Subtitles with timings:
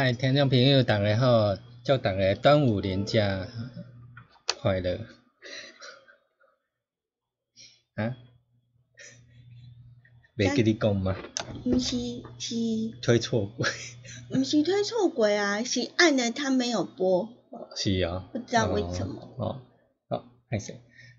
[0.00, 3.48] 嗨，听众朋友，大家好，祝大家端午连假
[4.60, 5.00] 快乐。
[7.96, 8.14] 啊？
[10.36, 11.16] 袂记你讲吗？
[11.64, 11.96] 毋是
[12.38, 12.54] 是，
[13.02, 13.66] 推错过。
[14.30, 17.28] 毋是推错过啊，是按了他没有播。
[17.74, 18.30] 是啊。
[18.32, 19.34] 不知道为什么。
[19.36, 19.62] 哦，
[20.08, 20.74] 好，开始。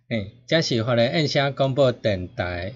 [0.08, 2.76] 诶，这是发来印象广播电台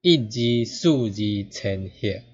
[0.00, 1.10] 一二四二
[1.48, 2.33] 千赫。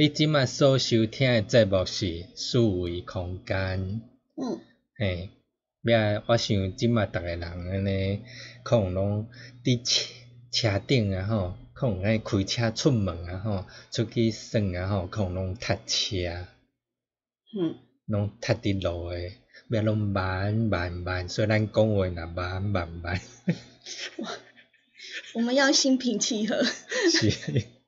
[0.00, 4.00] 你即麦所收听诶节目是四维空间。
[4.34, 4.58] 嗯。
[4.96, 5.28] 嘿，
[5.82, 8.22] 要我想即麦逐个人安尼，
[8.64, 9.28] 可能拢
[9.62, 10.08] 伫车
[10.50, 16.46] 车顶啊吼，可能爱开车出门啊吼，出去耍啊吼，可能拢塞车。
[17.54, 17.76] 嗯。
[18.06, 19.36] 拢塞伫路诶，
[19.68, 23.20] 要拢慢慢慢，所以咱讲话若慢慢慢。
[25.34, 26.64] 我们要心平气和。
[26.64, 27.79] 是。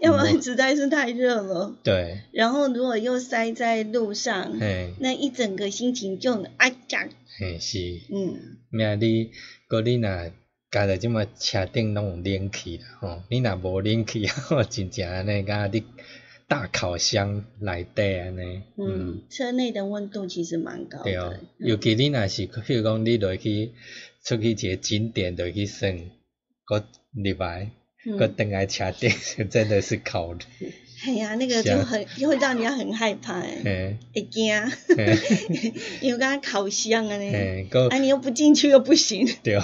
[0.00, 1.76] 要不然实在是太热了。
[1.82, 2.20] 对。
[2.32, 4.58] 然后如果又塞在路上，
[4.98, 7.08] 那一整个心情就啊讲。
[7.38, 7.78] 嘿，是。
[8.12, 8.58] 嗯。
[8.70, 9.30] 命你，
[9.68, 10.30] 搁你若
[10.70, 15.84] 家在即么车顶拢有冷气啦吼，你若无冷气 吼，真正安尼甲你
[16.48, 18.62] 大烤箱内底安尼。
[18.76, 19.22] 嗯。
[19.30, 21.04] 车内的温度其实蛮高的。
[21.04, 21.34] 对哦。
[21.58, 23.72] 尤其你若是，譬如讲你落去
[24.24, 25.90] 出去一个景点落去耍，
[26.64, 27.70] 搁入来。
[28.18, 29.10] 个等来车顶
[29.50, 30.40] 真的是烤的。
[31.06, 34.50] 哎呀，那个就很会让人家很害怕诶，会惊，
[36.00, 39.28] 因为刚烤箱啊呢，啊你又不进去又不行。
[39.42, 39.62] 对啊，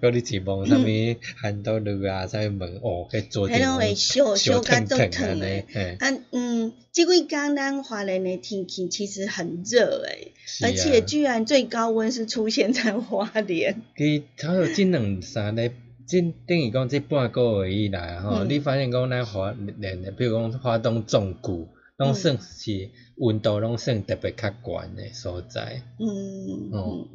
[0.00, 5.66] 嗰你是望啥物很多路啊，啥物门哦，去做哎哟，会烧烧干都疼诶。
[5.98, 10.32] 啊嗯，这几天咱华人的天气其实很热诶，
[10.62, 13.82] 而且居然最高温是出现在花莲。
[13.96, 15.72] 佢差有近两三日。
[16.08, 21.68] 即等于讲，即半个月以来吼，你发现讲咱华连，比如讲华东重谷，
[21.98, 25.82] 拢算是温度拢算特别较悬的所在。
[25.98, 26.70] 嗯。
[26.72, 27.06] 哦。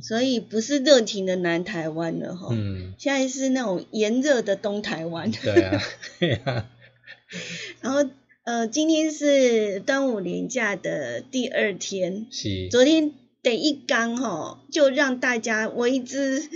[0.00, 2.48] 所以不是热情的南台湾了哈。
[2.52, 2.94] 嗯。
[2.96, 5.32] 现在是那种炎热的东台湾。
[5.32, 5.82] 对啊。
[6.20, 6.70] 对啊。
[7.82, 8.08] 然后
[8.44, 12.26] 呃，今天是端午连假的第二天。
[12.30, 12.68] 是。
[12.70, 13.12] 昨天
[13.42, 16.48] 第一缸吼，就让大家为之。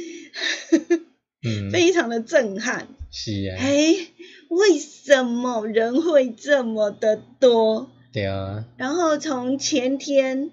[1.42, 2.88] 嗯，非常的震撼。
[3.10, 3.56] 是啊。
[3.58, 3.94] 哎，
[4.48, 7.90] 为什么人会这么的多？
[8.12, 8.66] 对啊。
[8.76, 10.50] 然后从前天，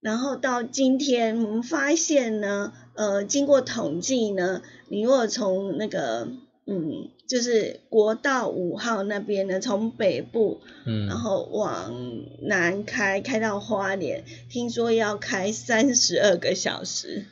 [0.00, 6.28] 然后到今天，我们发现呢，呃，经过统计呢，你如果从那个，
[6.66, 11.92] 嗯，就是国道五号那边呢，从北部，嗯，然后往
[12.40, 17.26] 南开，开到花莲，听说要开三十二个小时，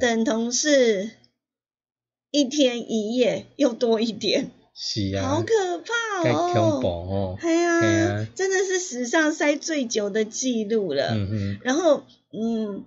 [0.00, 1.10] 等同是。
[2.34, 6.80] 一天一夜又多一点，是啊，好可怕哦。
[6.82, 7.38] 哦。
[7.40, 11.10] 哎呀、真的是史上塞最久的记录了。
[11.12, 12.02] 嗯嗯，然后，
[12.32, 12.82] 嗯，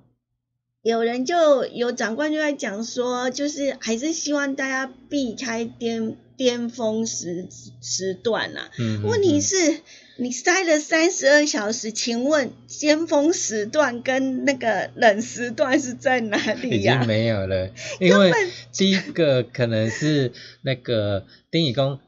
[0.81, 7.47] 有人就有长官就在讲说，就是还是希望大家避开巅巅峰时
[7.81, 9.81] 时段啊、嗯哼，问题是，
[10.17, 20.31] 你塞了三十二小时，请问尖峰时段跟那个冷时段是在哪已里呀、 已经没有了， 因为本第一个可能是
[20.61, 21.99] 那个丁义公，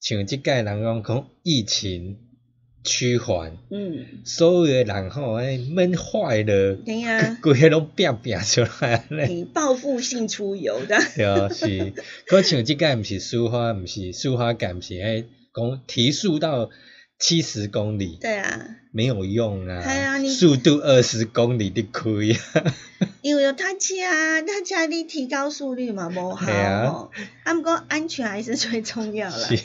[0.00, 2.18] 像即届人讲讲疫情
[2.86, 9.26] 趋缓，嗯，所有的人吼，哎闷坏了，对呀、 规个拢变变出来咧。
[9.26, 11.92] 你报复性出游的， 对啊，是，
[12.26, 16.70] 可像即个毋是抒发，毋是抒发感，毋是迄讲提速到
[17.18, 22.74] 七十公里，对啊，没有用啊，哎呀你速度二十公里的亏啊，
[23.22, 26.90] 因为有踏车啊，踏车你提高速率嘛，无效嘿啊。
[26.90, 27.10] 吼。
[27.44, 29.36] 啊，不过安全还是最重要啦。
[29.36, 29.56] 是，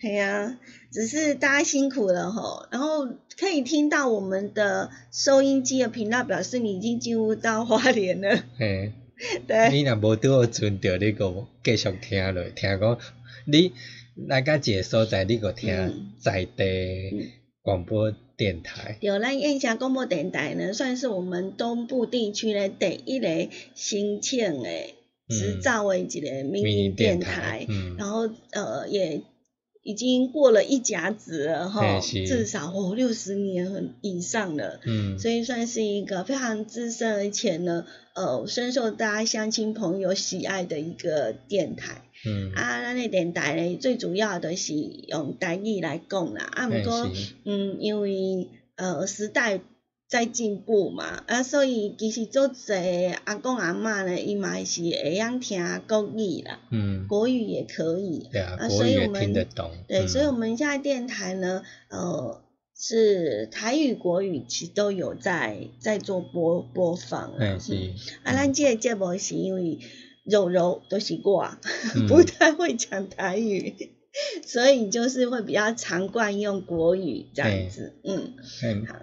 [0.00, 0.56] 对啊，
[0.90, 2.66] 只是大家辛苦了吼。
[2.70, 3.06] 然后
[3.38, 8.92] 可以听到我们的收音机的频道表示你已经进入到花莲了，嘿。
[9.48, 9.70] 对。
[9.72, 12.98] 你若无拄好阵着，你个继续听落，听讲
[13.46, 13.72] 你
[14.28, 17.32] 来到一个所在，你个听嗯在地
[17.62, 23.28] 广播电台，有咱燕霞广播电台呢，算是我们东部地区的第一个
[23.74, 24.70] 申请的
[25.28, 29.22] 执照的一个民营电台，嗯，然后呃也
[29.88, 34.80] 已经过了一甲子了哈，至少哦六十年很以上了。
[34.84, 42.02] 嗯，所以算是一个非常资深，而且呢，呃，深受大家乡亲朋友喜爱的一个电台。
[42.26, 46.44] 嗯，啊，咱的电台呢，最主要的是用台语来讲啦。
[46.52, 47.10] 啊，毋嘿过，
[47.46, 49.58] 嗯，因为呃时代
[50.08, 58.26] 在进步嘛，啊，所以其实做侪阿公阿嬷呢，伊嘛是会晓听国语啦，嗯，国语也可以。
[58.32, 60.08] 对啊，所以我们听得懂，对，嗯。
[60.08, 62.42] 所以我们现在电台呢，呃，
[62.74, 67.36] 是台语、国语其实都有在在做播播放啊。
[67.38, 67.74] 哎是。
[67.74, 67.94] 嗯，
[68.24, 69.78] 啊，咱这个节目是因为
[70.24, 71.50] 柔柔都是我，
[71.94, 72.06] 嗯。
[72.08, 73.74] 不太会讲台语，
[74.46, 77.92] 所以就是会比较常惯用国语这样子。
[78.04, 78.32] 嗯，
[78.64, 78.94] 嗯好，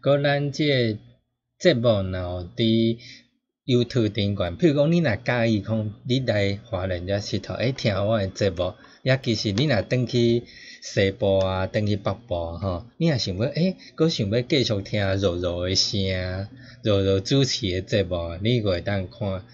[0.00, 0.98] 搁咱即个
[1.58, 2.98] 节目若有伫
[3.66, 10.42] YouTube 顶悬，譬如讲你若介意讲你来华人遮佚佗，诶，听我诶节目，也其实你若转去
[10.80, 16.48] 西部啊，转去北部吼，你若想要诶，搁想要继续听柔柔诶声，
[16.82, 19.44] 柔柔主持诶节目，你会当看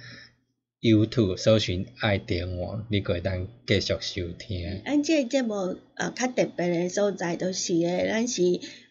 [0.80, 4.82] YouTube 搜寻爱点网，你会当继续收听。
[4.84, 8.42] 咱这个节目呃较特别的所在，就是咧，咱是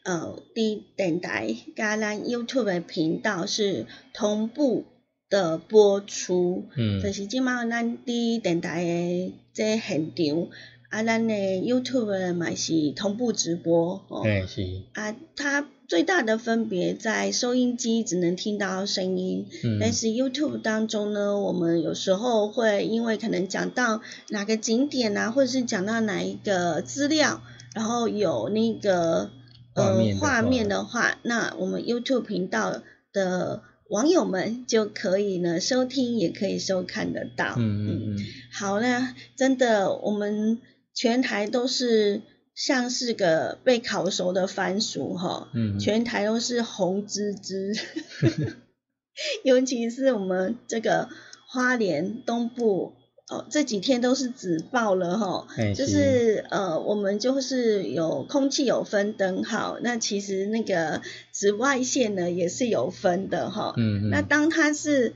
[0.04, 4.86] 呃伫电台加咱 YouTube 的频道是同步
[5.30, 6.66] 的播出。
[6.76, 10.48] 嗯就，是即马咱伫电台的这现场，
[10.90, 14.22] 啊，咱的 YouTube 嘛是同步直播哦。
[14.24, 27.42] 诶是，啊，它最大的分别在收音机只能听到声音，嗯，但是 YouTube 当中呢，我们有时候会因为可能讲到哪个景点啊，或者是讲到哪一个资料，
[27.76, 29.30] 然后有那个
[29.75, 37.56] 呃画面的话那我们 YouTube 频道的网友们就可以呢收听，也可以收看得到。
[37.57, 38.18] 嗯嗯嗯，
[38.51, 40.59] 好，那真的我们
[40.94, 42.21] 全台都是
[42.56, 45.80] 像是个被烤熟的番薯哈，嗯。
[45.80, 47.73] 全台都是红滋滋，
[49.44, 51.09] 尤其是我们这个
[51.47, 52.94] 花莲东部。
[53.33, 63.73] 哦，这几天都是紫爆了哈，哎就是呃，我们就是有空气有分灯号，那其实那个紫外线呢也是有分的哈，
[64.11, 65.13] 那当它是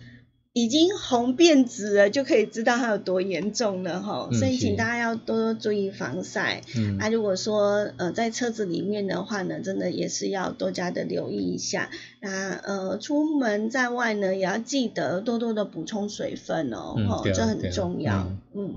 [0.64, 4.28] 已经红变紫了，就可以知道它有多严重了哈。
[4.32, 6.64] 嗯所以请大家要多多注意防晒。
[6.76, 11.90] 嗯啊，如果说呃在车子里面的话呢，真的也是要多加的留意一下。
[12.22, 18.24] 那呃出门在外呢，也要记得多多的补充水分哦，这很重要。
[18.24, 18.76] 嗯嗯，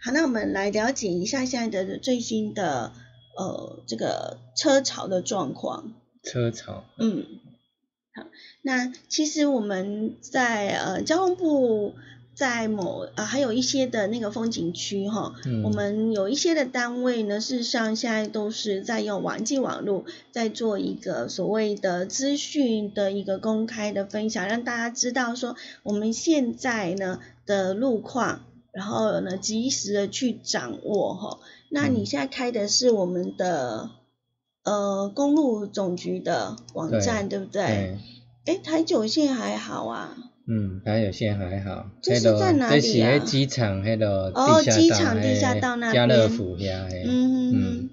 [0.00, 2.92] 好，那我们来了解一下现在的最新的
[3.36, 5.92] 呃这个车潮的状况。
[6.22, 7.47] 车潮，嗯，好，
[8.68, 11.94] 那其实我们在呃交通部
[12.34, 28.44] 在某呃还有一些的那个风景区哈，嗯我们有一些的单位呢，事实上现在都是在用网际网络在做一个所谓的资讯的一个公开的分享，让大家知道说我们现在呢的路况。
[28.70, 31.40] 然后呢，及时的去掌握哈。
[31.68, 33.90] 那你嗯现在开的是我们的
[34.62, 37.64] 呃公路总局的网站，对不对？
[37.64, 37.98] 对，
[38.48, 40.16] 哎，台九线还好啊。
[40.50, 42.80] 嗯，还有线还好，这是在哪里啊？
[42.80, 47.90] 这是迄机场那个哦机场地下道那家乐边福遐嘿，嗯嗯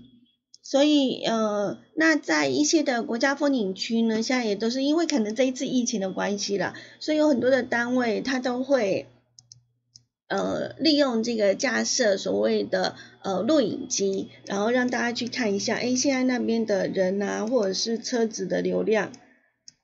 [0.64, 9.08] 所以呃，那在一些的国家风景区呢，现在也都是因为可能这一次疫情的关系啦，所以有很多的单位它都会
[10.30, 19.12] 呃利用这个架设所谓的呃录影机，然后让大家去看一下，哎，现在那边的人啊，或者是车子的流量。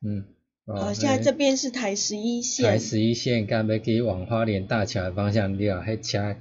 [0.03, 0.25] 嗯，
[0.65, 2.65] 好，现在这边是台十一线。
[2.65, 6.35] 台十一线，刚要去往花莲大桥的方向了，迄车，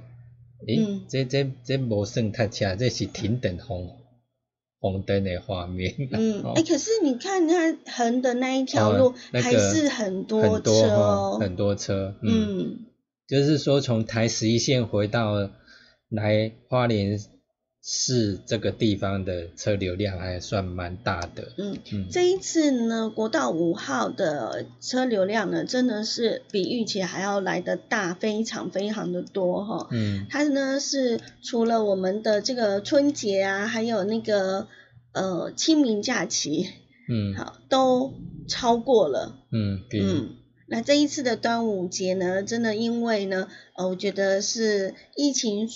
[0.67, 3.97] 诶，这这这无算塞车，这是停等红
[4.79, 5.95] 红灯的画面。
[6.11, 12.15] 嗯， 哎，可是你看它横的那一条路，还是很多车哦，很多车。
[12.21, 12.85] 嗯，
[13.27, 15.49] 就是说从台十一线回到
[16.09, 17.19] 来花莲。
[17.83, 21.51] 是这个地方的车流量还算蛮大的。
[21.57, 21.79] 嗯，
[22.11, 29.87] 这一次呢，国道五号的车流量呢，真的是比预期还要来的大，非常非常的多哈。
[29.89, 34.67] 嗯，它呢是除了我们的这个春节啊，还有那个
[35.13, 36.67] 呃清明假期，
[37.09, 38.13] 嗯，好都
[38.47, 39.39] 超过了。
[39.51, 40.35] 嗯嗯，
[40.67, 45.67] 那这一次的端午节呢，真的因为呢，呃，我觉得是疫情。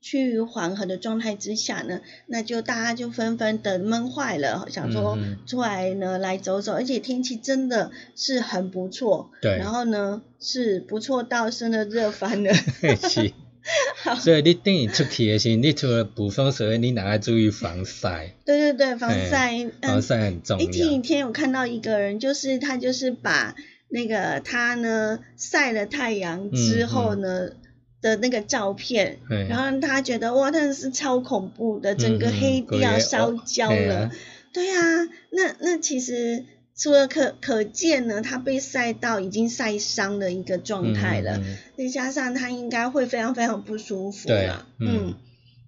[0.00, 12.54] 去缓和的状态之下呢，那就大家就纷纷的闷坏了，想说出来呢来走走，而且天气真的是很不错，对，然后呢是不错到真的热翻了，
[13.08, 13.32] 是，
[14.20, 18.34] 所以你等于出去的时候，你除了补风水，你哪要注意防晒？
[18.46, 20.64] 对对对，防晒，防晒很重要。
[20.64, 23.54] 前几天有看到一个人，就是他就是把
[23.90, 27.50] 那个他呢晒了太阳之后呢。
[28.02, 34.10] 的那个照片，然后他觉得哇，那是超恐怖的，整个黑掉、烧焦了。
[34.52, 41.40] 对啊，那那其实除了可可见呢，他被晒到已经晒伤的一个状态了，
[41.76, 44.66] 再加上他应该会非常非常不舒服了。
[44.78, 45.14] 嗯，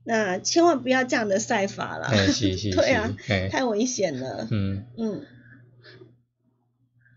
[0.05, 2.11] 那千万不要这样的晒法了。
[2.75, 3.15] 对啊，
[3.51, 4.49] 太危险了。
[4.51, 5.27] 嗯嗯，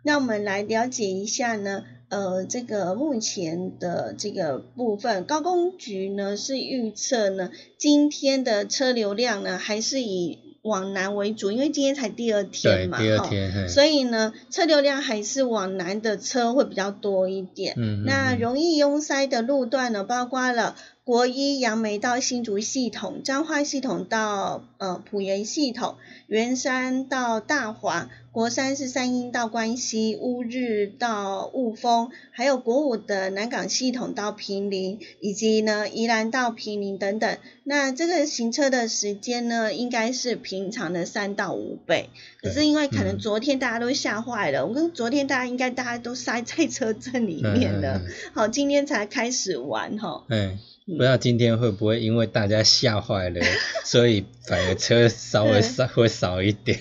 [0.03, 1.86] 那我们来了解一下呢。
[2.09, 17.74] 呃，这个目前的这个部分，高工局呢是预测呢，今天的车流量呢还是以往南为主，因为今天才第二天嘛，第二天，所以呢车流量还是往南的车会比较多一点。
[17.77, 20.75] 嗯，那容易拥塞的路段呢，包括了。
[21.05, 37.38] 国一杨梅到新竹系统，彰化系统到呃埔盐系统，圆山到大华，国三是三英到关西，乌日到雾峰，还有国五的南港系统到平林，以及呢宜兰到平林等等。
[37.63, 42.09] 那这个行车的时间呢，应该是平常的三到五倍。
[42.41, 48.01] 可是因为可能昨天大家都吓坏了，我跟昨天大家应该大家都塞在车阵里面了，
[48.33, 50.25] 好，今天才开始玩哈。
[50.29, 50.57] 嗯。
[50.86, 53.42] 不知道今天会不会因为大家吓坏了，
[53.84, 56.80] 所以反而车稍微少 会少一点。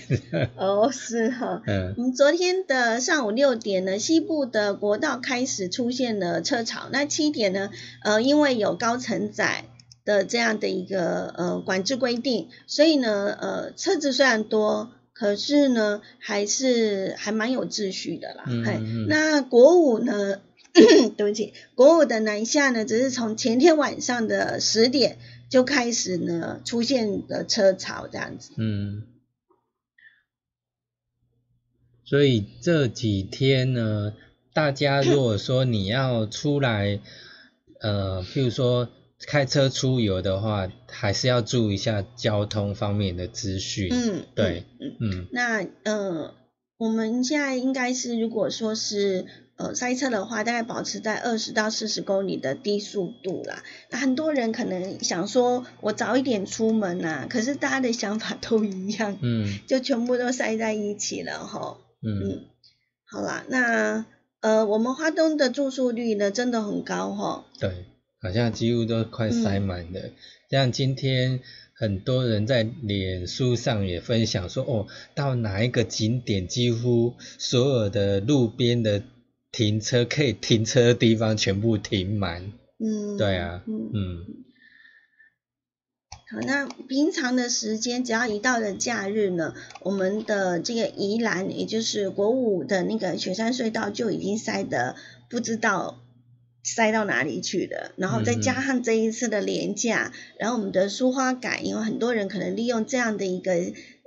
[0.57, 1.63] 哦，是哈。
[1.65, 2.13] 嗯。
[2.13, 6.87] 昨天的上午六点呢，西部的国道开始出现了车潮。
[6.91, 7.71] 那七点呢，
[8.03, 9.65] 呃，因为有高承载
[10.05, 18.43] 的这样的一个呃管制规定，所以呢，呃，车子虽然多，可是呢，还是还蛮有秩序的啦。
[18.45, 19.07] 嗯嗯。
[19.09, 20.41] 那国五呢？
[21.15, 25.17] 对不起，国五的南下呢，只是从前天晚上的十点
[25.49, 28.51] 就开始呢出现的车潮这样子。
[28.57, 29.03] 嗯，
[32.03, 34.13] 所以这几天呢，
[34.53, 36.99] 大家如果说你要出来，
[37.79, 38.89] 呃，譬如说
[39.27, 43.87] 开车出游的话，还是要注意一下交通方面的资讯。
[43.91, 45.27] 嗯，对，嗯嗯。
[45.31, 46.33] 那呃，
[46.75, 49.25] 我们现在应该是如果说是。
[49.57, 53.63] 呃，塞车的话，大概保持在二十到四十公里的低速度啦。
[53.89, 61.77] 那很多人可能想说，我早一点出门呐，可是大家的想法都一样，嗯，就全部都塞在一起了哈。
[62.01, 62.43] 嗯，
[63.05, 64.05] 好啦，那
[64.41, 67.45] 呃，我们花东的住宿率呢，真的很高哈。
[67.57, 67.85] 对，
[68.21, 70.01] 好像几乎都快塞满了。
[70.51, 71.39] 像今天
[71.73, 79.01] 很多人在脸书上也分享说，哦，到哪一个景点，几乎所有的路边的。
[79.55, 84.25] 停车可以停车的地方全部停满，嗯，对啊，嗯，
[86.29, 94.97] 好，那平常的时间，只要一到了假日呢，我们的这个宜兰，也就是国五的那个雪山隧道就已经塞得
[95.29, 96.03] 不知道
[96.61, 103.53] 塞到哪里去了，然后再加上这一次的廉价，然后我们的书花改，因为很多人可能利用这样的一个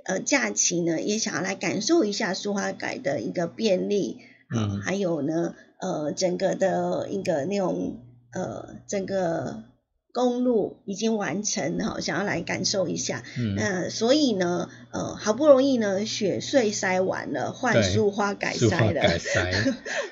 [0.05, 4.19] 呃假期呢，也想要来感受一下书花改的一个便利。
[4.55, 7.99] 嗯，还有呢，呃，整个的一个那种
[8.31, 9.63] 呃，整个
[10.11, 13.23] 公路已经完成哈，想要来感受一下。
[13.37, 19.01] 嗯，那所以呢，呃，好不容易呢，雪隧塞完了，换对树花改塞了。
[19.01, 19.51] 改塞，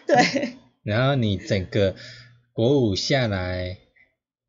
[0.06, 0.54] 对，
[0.84, 1.96] 然后你整个
[2.54, 3.78] 国五下来，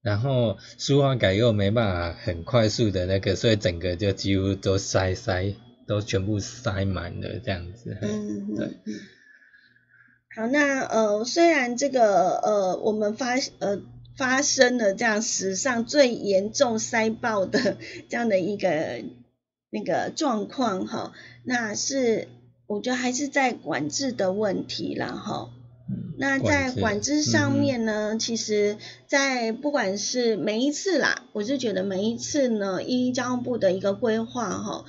[0.03, 5.55] 然后苏花改又没办法很快速的那个，所以整个就几乎都塞塞，
[5.87, 7.97] 都全部塞满了这样子。
[8.03, 8.69] 嗯，对
[10.39, 13.81] 好，那呃，虽然这个呃，我们发呃
[14.17, 17.77] 发生了这样史上最严重塞爆的
[18.09, 19.03] 这样的一个
[19.71, 22.29] 那个状况哈，那是
[22.69, 25.51] 我觉得还是在管制的问题啦哈。
[25.91, 28.77] 嗯那在管制上嗯面呢，其实，
[29.07, 34.85] 在不管是每一次啦，我是觉得每一次呢，依交通部的一个规划哈，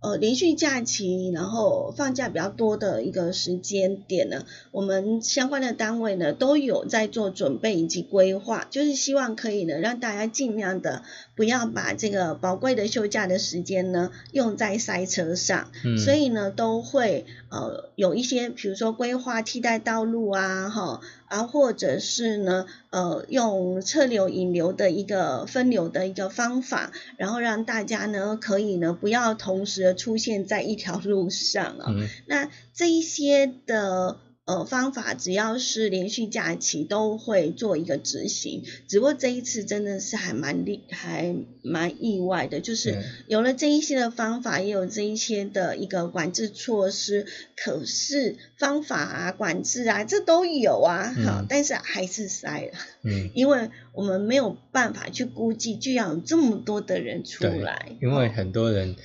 [0.00, 11.02] 呃，连续假期，然后放假比较多的一个时间点呢，我们相关的单位呢都有在做准备以及规划，就是希望可以呢让大家尽量的
[11.36, 15.98] 不要把这个宝贵的休假的时间呢用在塞车上，嗯。
[15.98, 32.08] 所以呢都会呃有一些，比如说规划替代道路啊，哈啊，或者是呢呃用车流引流的一个分流的一个方法，然后让大家呢可以呢不要同时的出现在一条路上啊、嗯。
[32.26, 38.64] 那这一些的呃方法，只要是连续假期都会做一个执行。
[38.88, 51.26] 只不过这一次真的是还蛮厉，还蛮意外的，就是有了这一些的方法，也有这一些的一个管制措施，可是方法啊、管制啊，这都有啊，嗯。
[51.26, 52.72] 好，但是还是塞了，
[53.04, 58.96] 嗯， 因为我们没有办法去估计，就要有这么多的人出来，因为哦很多人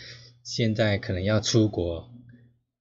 [0.46, 2.08] 现在可能要出国，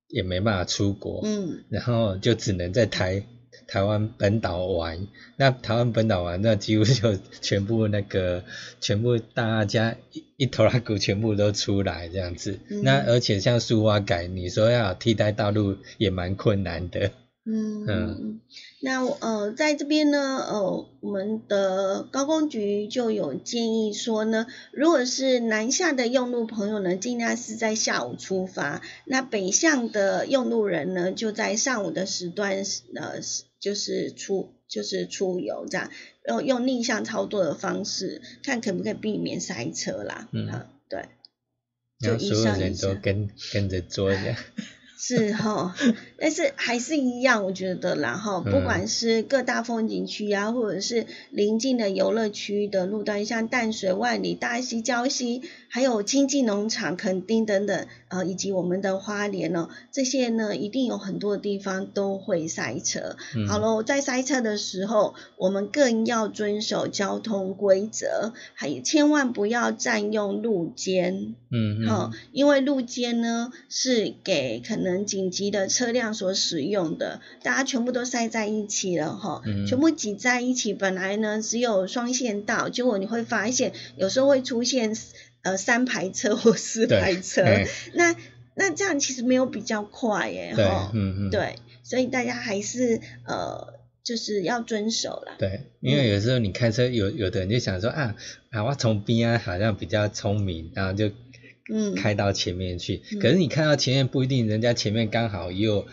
[0.09, 1.64] 也没办法出国，嗯。
[1.70, 3.24] 然后就只能在台
[3.66, 5.09] 台湾本岛玩。
[5.37, 8.44] 那台湾本岛玩，那几乎就全部那个
[8.81, 12.61] 全部大家一一头拉骨全部都出来这样子。
[12.68, 17.11] 嗯那而且像苏花改，你说要替代道路也蛮困难的。
[17.46, 18.40] 嗯嗯
[18.85, 32.62] 那我呃，在这边呢，呃，我们的高工局就有建议说呢，如果是南下的用路朋友呢，尽量是在下午出发；那北向的用路人呢，就在上午的时段，
[32.94, 33.20] 呃，
[33.59, 35.90] 就是出就是出游这样，
[36.23, 40.29] 然后用逆向操作的方式，看可不可以避免塞车啦。
[40.31, 41.07] 嗯啊，对，
[42.01, 44.37] 就以所有人都跟跟着做这样。
[44.96, 45.74] 是哈，
[46.18, 48.52] 但是还是一样，我觉得啦哈，嗯。
[48.52, 55.42] 不管是各大风景区啊，或者是邻近的游乐区的路段，像淡水、万里、大溪、礁溪，
[55.74, 63.16] 还有经济农场、垦丁等等，呃，以及我们的花莲哦，这些呢，一定有很多地方都会塞车。
[63.34, 71.34] 嗯好喽，在塞车的时候，我们更要遵守交通规则，还有千万不要占用路肩。
[71.50, 80.72] 嗯因为路肩呢是给可能紧急的车辆所使用的，大家全部都塞在一起了哈、嗯全部挤在一起。
[80.72, 84.96] 本来呢只有双线道，结果你会发现有时候会出现
[85.44, 88.16] 呃三排车或四排车，哎那
[88.57, 95.35] 那这样其实没有比较快耶对哈、嗯嗯对，所以大家还是呃就是要遵守啦。
[95.38, 98.16] 对，因为有时候你开车，有有的人就想说啊
[98.50, 101.11] 啊，我从边啊好像比较聪明，然后就
[101.72, 103.02] 嗯开到前面去。
[103.12, 105.87] 嗯可是你看到前面不一定，人家前面刚好又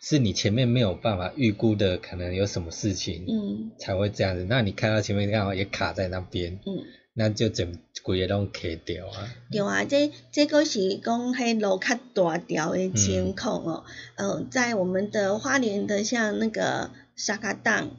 [0.00, 4.46] 是你前面没有办法预估的，可能有什么事情嗯才会这样子。
[4.48, 6.84] 那你开到前面刚好也卡在那边，嗯。
[7.12, 9.28] 那就整规个拢卡掉啊。
[9.50, 13.84] 对啊，这这个是讲迄路较大条的情况哦。
[14.16, 17.90] 呃，在我们的花莲的像那个沙卡荡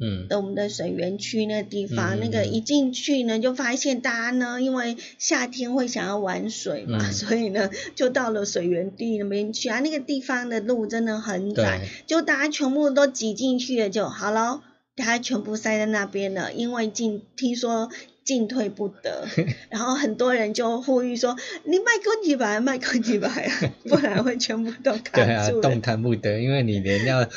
[0.00, 9.78] 嗯的我们的水源区那地方，嗯那个一进去呢，就发现大家呢，因为夏天会想要玩水嘛，嗯所以呢，就到了水源地那边去啊。
[9.78, 14.62] 那个地方的路真的很窄，就大家全部都挤进去了就好了，
[14.96, 17.88] 大家全部塞在那边了，因为进听说
[18.24, 19.26] 进退不得，
[19.70, 25.62] 然后很多人就呼吁说：“你卖空几百，卖空几百啊， 不然会全部都对卡啊，住了。
[25.62, 27.28] 动弹不得，因为你连要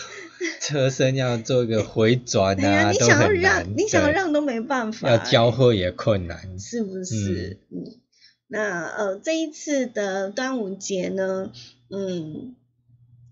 [0.61, 3.63] 车身要做一个回转哎呀，啊，你想要让。
[3.77, 6.57] 你想要对让都没办法、要交货也困难。
[6.59, 7.59] 是不是？
[7.71, 7.99] 嗯，
[8.47, 11.51] 那呃，这一次的端午节呢，
[11.89, 12.55] 嗯，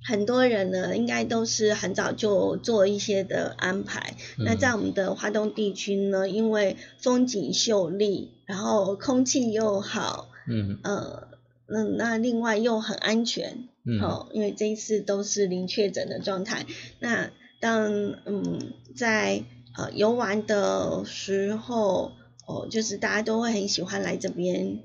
[0.08, 4.16] 很多人呢应该都是很早就做一些的安排。
[4.38, 11.28] 那嗯在我们的华东地区呢，因为风景秀丽，然后空气又好，嗯呃，
[11.68, 16.66] 那，那另外又很安全，嗯哦，因为这一次都是零确诊的状态。
[17.00, 17.92] 那当
[18.26, 19.44] 嗯在
[19.76, 22.12] 呃游玩的时候，
[22.48, 24.80] 哦，就是大家都会很喜欢来这边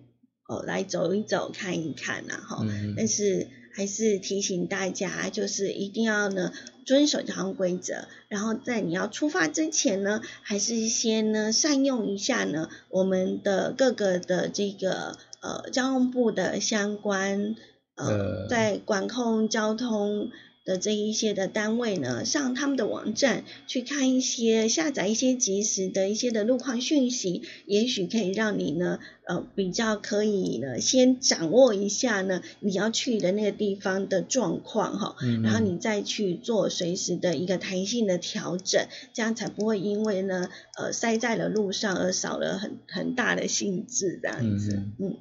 [0.49, 2.65] 哦来走一走看一看呐哈。
[2.67, 3.49] 嗯但是
[3.81, 6.53] 还是提醒大家，就是一定要呢
[6.85, 17.57] 遵守交通规则，然后在你要出发之前呢，还是先呢善用一下呢我们的各个的这个呃交通部的相关
[17.95, 20.31] 呃呃在管控交通。
[20.64, 45.16] 的这一些的单位呢，上他们的网站去看一些下载一些及时的一些的路况讯息，也许可以让你呢，呃，比较可以呢，先掌握一下呢你要去的那个地方的状况哈，嗯然后你再去做随时的一个弹性的调整，这样才不会因为呢，呃，塞在了路上而少了很很大的兴致这样子，嗯嗯。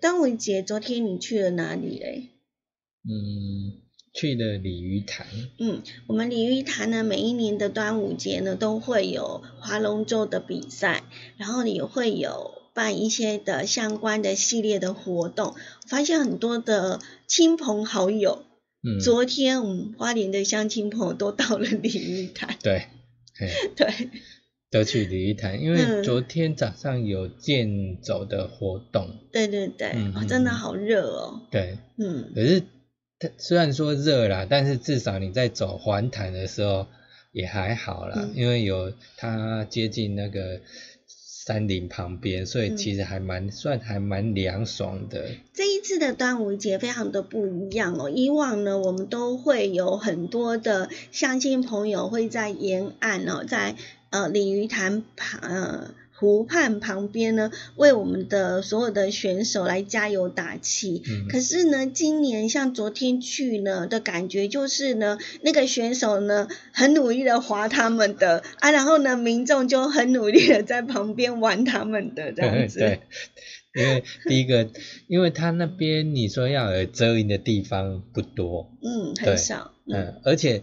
[0.00, 2.28] 端午节昨天你去了哪里嘞？
[3.02, 3.80] 嗯，
[4.12, 5.26] 去了鲤鱼潭，
[5.58, 11.04] 嗯，我们鲤鱼潭呢，每一年的端午节呢，都会有划龙舟的比赛，
[11.36, 15.54] 然后也会有办一些的相关的系列的活动。
[15.88, 18.44] 发现很多的亲朋好友，
[18.82, 22.86] 嗯，昨天我们花莲的乡亲朋友都到了鲤鱼潭，对，
[23.34, 23.48] 嘿。
[23.76, 24.10] 对，
[24.70, 26.02] 都去鲤鱼潭，因为嗯。
[26.02, 30.54] 昨天早上有健走的活动，对对对，嗯嗯哦真的嗯。
[30.54, 32.62] 好热哦，对，嗯，可是
[33.20, 36.86] 它虽然说热啦，但是至少你在走环潭的时候
[37.32, 40.60] 也还好啦，嗯因为有它接近那个
[41.06, 45.26] 山林旁边，所以嗯其实还蛮、算还蛮凉爽的。
[45.52, 48.08] 这一次的端午节非常的不一样哦。
[48.08, 53.74] 以往呢，我们都会有很多的乡亲朋友会在沿岸哦，在
[54.10, 61.02] 呃鲤鱼潭旁呃湖畔旁边呢，为我们的所有的选手来加油打气。
[61.08, 72.80] 嗯，可是呢，今年像昨天去呢的感觉就是呢，那个选手呢很努力的划他们的啊，然后呢民众就很努力的在旁边玩他们的 这样子。
[72.80, 73.00] 对，
[73.74, 74.68] 因为第一个，
[75.08, 79.72] 因为他那边你说要有遮阴的地方不多，嗯，很少。
[79.86, 80.62] 嗯，而且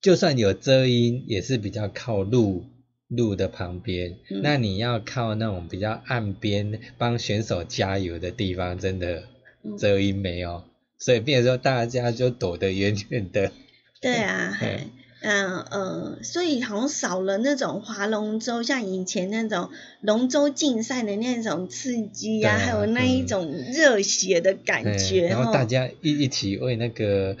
[0.00, 2.64] 就算有遮阴，也是比较靠路
[3.08, 4.16] 路的旁边。
[4.30, 4.40] 嗯。
[4.42, 9.24] 那你要靠那种比较岸边帮选手加油的地方，真的
[9.62, 9.76] 嗯。
[9.76, 10.64] 遮阴没有，
[10.98, 13.52] 所以变成说大家就躲得远远的。
[14.00, 14.56] 对啊，
[15.20, 19.68] 嗯呃，所以好像少了那种划龙舟，像以前那种
[20.00, 23.26] 龙舟竞赛的那种刺激啊，还有那一嗯。
[23.26, 27.36] 种热血的感嗯觉然后哦大家一一起为那个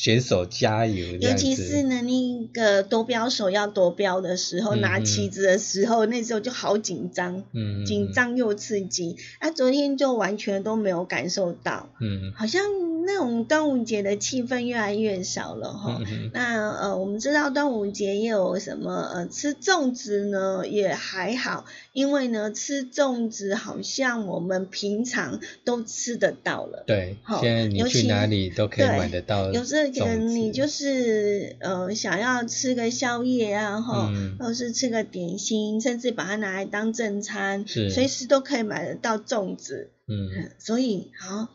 [0.00, 9.16] 选手加油，尤其是呢，那个夺标手要夺标的时候，嗯拿嗯旗子的时候，那时候就好紧张，嗯，嗯紧，张又刺激。
[9.40, 12.62] 啊，昨天就完全都没有感受到，嗯好像
[13.04, 16.00] 那种端午节的气氛越来越少了哈。
[16.32, 26.84] 那呃，我们知道端午节也有什么呃吃粽子呢，也还好，因为呢吃粽子好像我们平常都吃得到了。
[26.86, 39.90] 对，好现在你去哪里都可以买得到有时候你就是呃想要吃个宵夜啊，哈、嗯或是吃个点心，甚至把它拿来当正餐，是随时都可以买得到粽子。
[40.06, 41.48] 嗯嗯，所以好，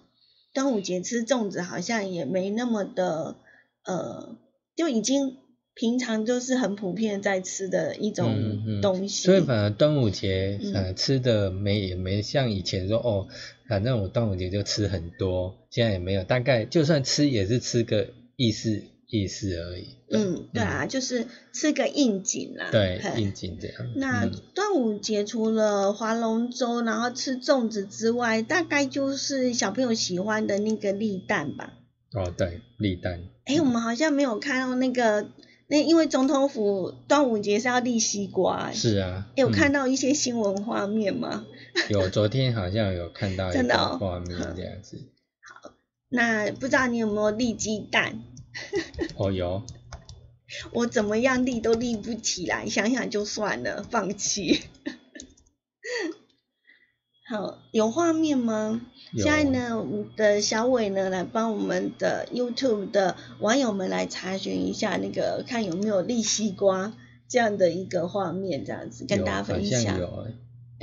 [0.53, 3.35] 端午节吃粽子好像也没那么的
[3.85, 4.37] 呃，
[4.75, 5.37] 就已经
[5.73, 9.25] 平常就是很普遍在吃的一嗯种嗯东西。
[9.25, 13.27] 所以反而端午节嗯呃吃的没也没像以前说哦，
[13.67, 19.95] 反正我端午节就吃很多，现在也没有，大概就算吃也是吃个意思意思而已。
[20.11, 22.69] 嗯，对啊，就是吃个应景啦。
[22.71, 23.91] 对，应景这样。
[23.95, 31.73] 那嗯端午节除了划龙舟，然后吃粽子之外，大概就是小朋友喜欢的那个立蛋吧。
[32.13, 33.23] 哦对，立蛋。
[33.45, 35.27] 哎，我们好像没有看到那个，
[35.67, 38.71] 那因为总统府端午节是要立西瓜。
[38.71, 41.45] 是啊，有看嗯到一些新闻画面吗？
[41.89, 44.97] 有昨天好像有看到一个 画面这样子。
[46.15, 48.23] 那不知道你有没有立鸡蛋？
[49.17, 49.63] 哦有，
[50.71, 54.61] 我怎么样立都立不起来，想想就算了，放弃。
[57.27, 58.81] 好，有画面吗？
[59.13, 66.93] 有现在呢，我们的小伟呢来帮我们的 YouTube 的网友们来查询一下那个，看有没有立西瓜
[67.27, 69.99] 这样的一个画面，这样子跟大家分享。
[69.99, 70.33] 有欸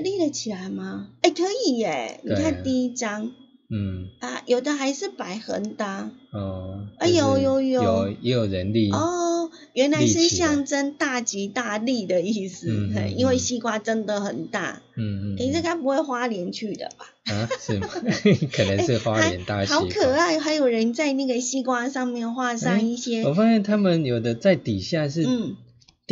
[0.02, 1.10] 立得起来吗？
[1.20, 2.20] 哎，可以耶！
[2.24, 3.32] 你看第一张
[3.72, 6.86] 嗯啊，有的还是摆横的啊哦。
[6.98, 8.90] 哎就是有有有有也有人力。
[8.92, 14.82] 哦，原来是象征大吉大利的意思，嗯嗯嘿因为嗯西瓜真的很大。
[14.96, 15.36] 嗯嗯。
[15.38, 17.06] 诶，这嗯该不会花莲去的吧？
[17.32, 17.88] 啊，是吗？
[18.52, 19.80] 可能是花莲大还西瓜。
[19.80, 25.56] 好可爱，还有人在那个西瓜上面画上哎一些，我发现他们有的在底下是嗯，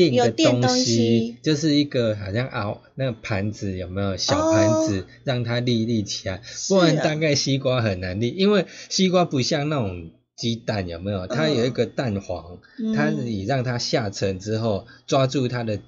[0.08, 11.26] 垫个有垫东西西，就是一个好像熬那个盘子有没有小盘子，让它立立起来，不然啊大概西瓜很难立，因为西瓜不像那种鸡蛋有没有？
[11.26, 12.94] 它有一个蛋黄，嗯。
[12.94, 15.80] 它你让它下沉之后，抓住它的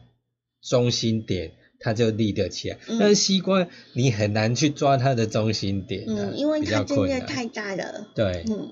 [0.62, 1.52] 中心点。
[1.84, 2.96] 它就立得起来，嗯。
[3.00, 6.84] 但是西瓜你很难去抓它的中心点、啊，嗯，因为比它。
[6.84, 8.70] 真的太大了，对，嗯，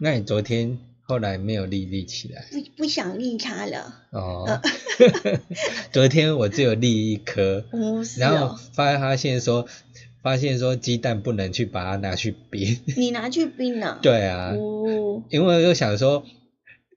[0.00, 2.44] 那你昨天后来没有立立起来。
[2.52, 4.44] 不不想立它了，哦？
[4.46, 4.62] 呃。
[5.90, 7.64] 昨天我只有立一颗，
[8.16, 9.66] 然后哦，发发现说，
[10.22, 12.78] 发现说鸡蛋不能去把它拿去冰。
[12.96, 16.22] 你拿去冰了，， 对啊，哦，因为我想说，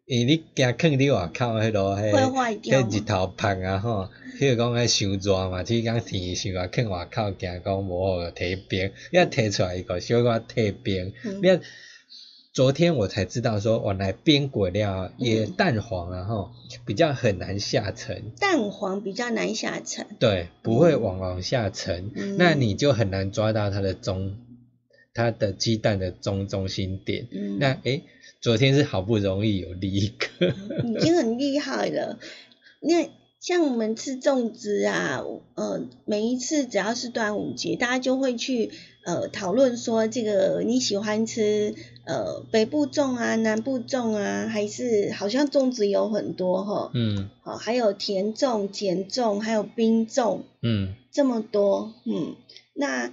[0.08, 11.40] 诶，你惊放你外口迄落迄会坏掉日头晒啊吼，迄个讲迄伤热嘛，即讲天气伤热，放外口惊讲无好摕冰，你要摕出来一个小可退冰，嗯。
[11.42, 11.60] 你要。
[12.54, 15.54] 昨天我才知道说，我来冰果料也嗯。
[15.54, 16.52] 蛋黄然后
[16.86, 22.38] 比较很难下沉，蛋黄比较难下沉，对，不会往往下沉，嗯。
[22.38, 24.38] 那你就很难抓到它的中，
[25.16, 27.28] 它的鸡蛋的中中心点。
[27.32, 28.04] 嗯，那诶，
[28.40, 30.54] 昨天是好不容易有第一个，
[30.86, 32.20] 已经很厉害了。
[32.82, 35.24] 那像我们吃粽子啊，
[35.56, 38.70] 呃，每一次只要是端午节，大家就会去
[39.06, 41.74] 呃讨论说，这个你喜欢吃
[42.06, 52.36] 呃北部粽啊、南部粽啊，还是好像粽子有很多哈，嗯好，还有甜粽、碱粽，还有冰粽，嗯这么多，嗯，
[52.74, 53.12] 那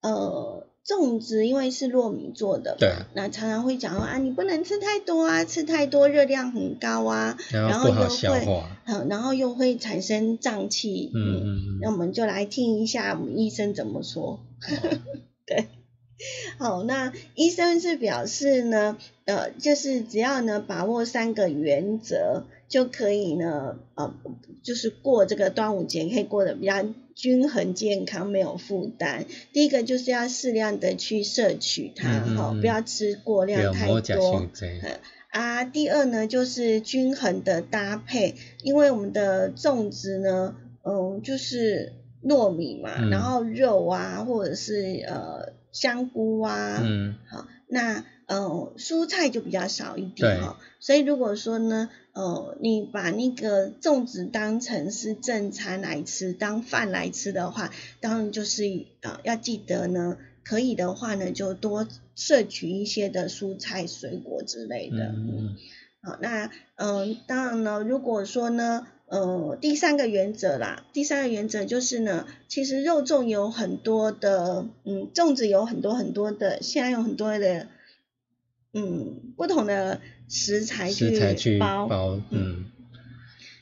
[0.00, 8.64] 呃，粽子因为是糯米做的嘛，对那常常会讲说啊，你不能吃太多啊，吃太多热量很高啊，然后又会。
[8.90, 14.40] 嗯，然后又会产生胀气，嗯嗯嗯那我们就来听一下我们医生怎么说。
[15.44, 15.68] 对，
[16.58, 24.12] 好，那医生是表示呢，呃，就是只要呢把握三个原则，就可以呢，呃，
[24.62, 29.26] 就是过这个端午节可以过得比较均衡健康，没有负担。
[29.52, 34.48] 第一个就是要适量的去摄取它，哈、嗯嗯嗯不要吃过量太多。
[35.30, 41.92] 啊，第二呢就是均衡的搭配，因为我们的粽子呢，嗯，就是
[42.24, 47.16] 糯米嘛，嗯然后肉啊，或者是呃香菇啊，嗯。
[47.28, 58.64] 好，那呃蔬菜就比较少一点哈、所以如果说呢，呃，你把那个粽子当成是正餐来吃，当饭来吃的话，当然就是
[59.02, 64.96] 呃要记得呢，可以的话呢，就多摄取一些的蔬菜、水果之类的。
[65.08, 65.56] 嗯
[66.00, 77.68] 好，那嗯、当然呢，如果说呢，呃，第三个原则啦，第三个原则就是呢，其实肉粽有很多的，嗯，粽子有很多很多的，现在有很多的，
[78.74, 82.66] 嗯，不同的食材去包，包，嗯，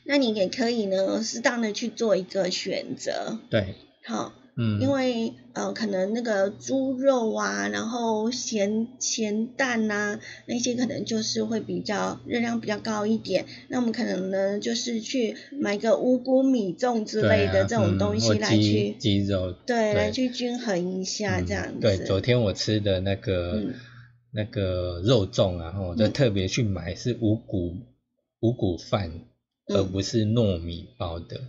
[0.03, 13.45] 那你也可以呢，适当的去做一个选择，对，好，嗯，因为呃，可能那个猪肉啊，然后咸咸蛋呐、那些可能就是会比较热量比较高一点。
[13.69, 21.79] 那我们可能呢，就是去买个五谷米粽之类的啊这种东西来鸡去，鸡肉，对，来去均衡一下嗯这样子。
[21.79, 23.73] 对，昨天我吃的那个、嗯
[24.31, 27.73] 那个肉粽啊，我就嗯特别去买是五谷
[28.41, 29.09] 五谷饭，
[29.67, 31.39] 而嗯不是糯米包的。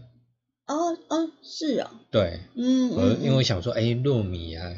[0.68, 4.72] 哦哦，是哦，对，嗯，我嗯因为我想说，哎、糯米啊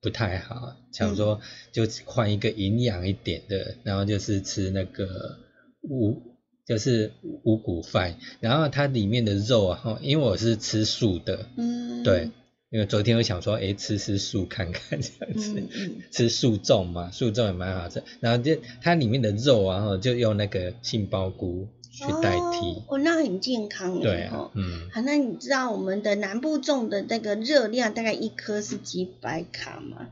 [0.00, 1.38] 不太好，想说
[1.70, 5.38] 就换一个营养一点的，然后就是吃那个
[5.82, 6.22] 五
[6.66, 7.12] 就是
[7.44, 12.30] 五谷饭，然后它里面的肉啊，哈，因为我是吃素的，嗯，对，
[12.70, 15.62] 因为昨天我想说，哎、吃吃素看看这样子。
[16.10, 18.02] 吃素粽嘛，素粽也蛮好吃。
[18.20, 21.68] 然后就它里面的肉啊，哈就用那个杏鲍菇
[22.06, 22.40] 去代替。
[22.40, 30.08] 哦，哦那很健康对哦啊，嗯，好，那你知道我们的南部种的那个热量大概一颗是几百卡吗？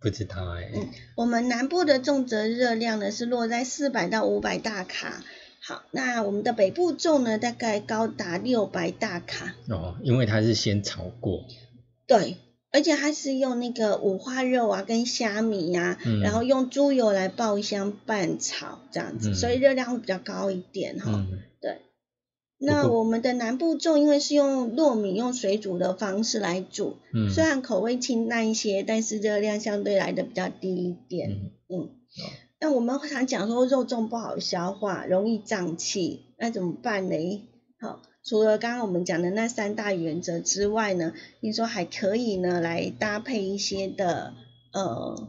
[0.00, 5.22] 不知道哎、嗯我们南部的种植热量呢是落在四百到五百大卡。
[5.60, 9.54] 好，那我们的北部种呢大概高达六百大卡。
[9.68, 11.44] 哦，因为它是先炒过，
[12.06, 12.36] 对，
[12.72, 21.10] 而且它是用那个五花肉啊跟虾米呀、嗯然后用猪油来爆香拌炒这样子，嗯所以热量会比较高一点哈。
[21.12, 21.78] 嗯，对，
[22.58, 31.30] 那我们的南部粽因为是用糯米用水煮的方式来煮，嗯，虽然口味清淡一些，但是热量相对来的比较低一点。
[31.30, 31.90] 嗯嗯，
[32.60, 37.48] 那我们常讲说肉粽不好消化，容易胀气，那怎么办呢？
[37.78, 44.34] 好，除了刚刚我们讲的那三大原则之外呢，你说还可以呢来搭配一些的
[44.72, 45.28] 呃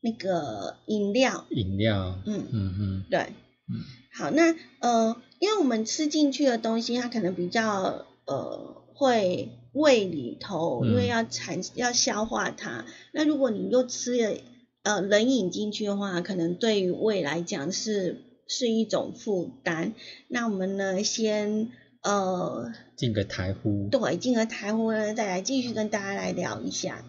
[0.00, 3.26] 那个饮料，饮料，嗯嗯嗯对，
[4.14, 12.86] 好，那呃，因为我们吃进去的东西，它可能比较呃会胃里头，因为嗯要产要消化它。
[13.12, 14.38] 那如果你又吃了
[14.82, 19.92] 呃冷饮进去的话，可能对于胃来讲是是一种负担。
[20.28, 21.68] 那我们呢，先
[22.02, 27.04] 呃进个台呼，对进个台呼呢，再来继续跟大家来聊一下。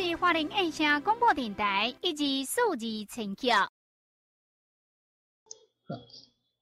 [0.00, 3.68] 是花莲印象广播电台以及数字陈桥。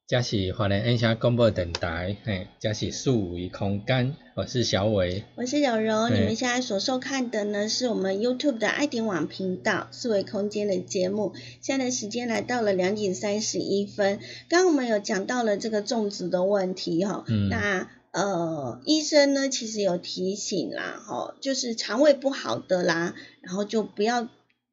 [0.07, 5.25] 这是华联音响广播电台，嘿，这是数维空间，我是小伟。
[5.35, 11.35] 我是柔柔，你们现在所收看的呢是我们 YouTube 的爱点网频道四维空间的节目。
[11.61, 14.19] 现在的时间来到了两点三十一分，
[14.49, 24.27] 刚刚我们有讲到了这个种植的问题哈，嗯那呃医生呢其实有提醒啦，哈，就是肠胃不好的啦，然后就不要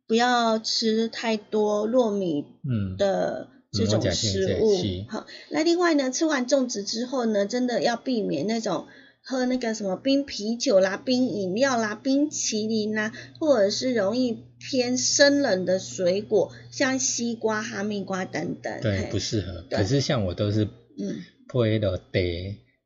[0.07, 5.05] 不要吃太多糯米嗯，的这种食物是。
[5.09, 8.87] 好，那另外呢，吃完粽子之后呢，真的要避免那种
[9.21, 18.79] 喝那个什么冰啤酒啦、冰饮料啦、冰淇淋啦，或者是容易偏生冷的水果，像西瓜、哈密瓜等等。
[18.81, 19.65] 对，不适合。
[19.69, 20.65] 可是像我都是
[20.97, 22.03] 嗯配了茶，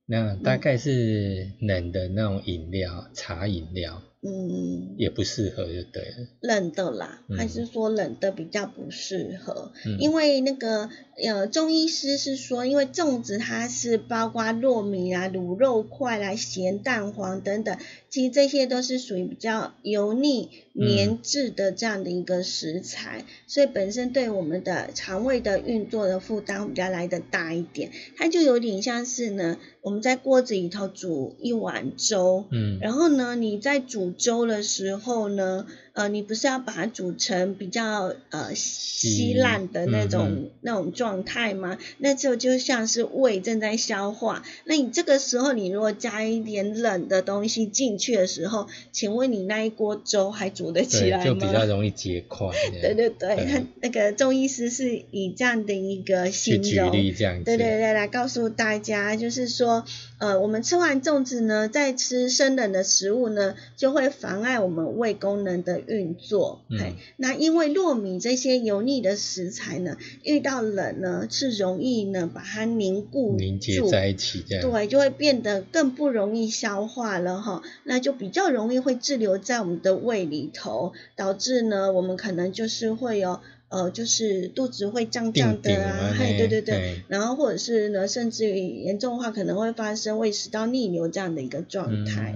[0.07, 4.01] 那大概是冷的那种饮料，茶饮料。
[4.23, 6.27] 嗯，也不适合，就对了。
[6.41, 7.37] 冷的啦，嗯。
[7.37, 9.71] 还是说冷的比较不适合？
[9.85, 10.89] 嗯，因为那个
[11.23, 17.77] 呃，中医师是说，因为粽子它是包括糯米啊、卤肉块啦、咸蛋黄等等，
[18.09, 27.91] 其实这些都是属于比较油腻、黏滞的这样的一个食材，所以本身对我们的肠胃的运作的负担比较来的大一点。
[28.15, 35.67] 它就有点像是呢，我们在锅子里头煮一碗粥，嗯，然后呢，你在煮粥的时候呢，
[35.97, 41.79] 呃，你不是要把它煮成比较呃稀烂的那种、嗯那种状态吗？
[41.97, 44.43] 那就就像是胃正在消化。
[44.65, 51.65] 那你这个时候，你如果加一点冷的东西进去的时候，请问你那一锅粥还煮得起来吗就比较？
[51.65, 52.49] 容易结块。
[52.79, 57.45] 对对对，那个中医师是以这样的一个形容，这样子。
[57.45, 59.83] 对对对，来告诉大家，就是说，
[60.19, 66.61] 呃，我们吃完粽子呢，再吃生冷的食物呢，就会妨碍我们胃功能的运作。
[66.69, 74.71] 嗯嘿那因为糯米这些油腻的食材呢，遇到冷呢，是容易呢把它凝固凝结在一起这样。
[74.71, 92.33] 对，就会变得更不容易消化了哈，那就比较容易会滞留在我们的胃里头，导致呢，我们可能就是会有呃，就是肚子会胀胀的啊，对对对，嘿然后或者是呢，甚至于严重的话，可能会发生胃食道逆流这样的一个状态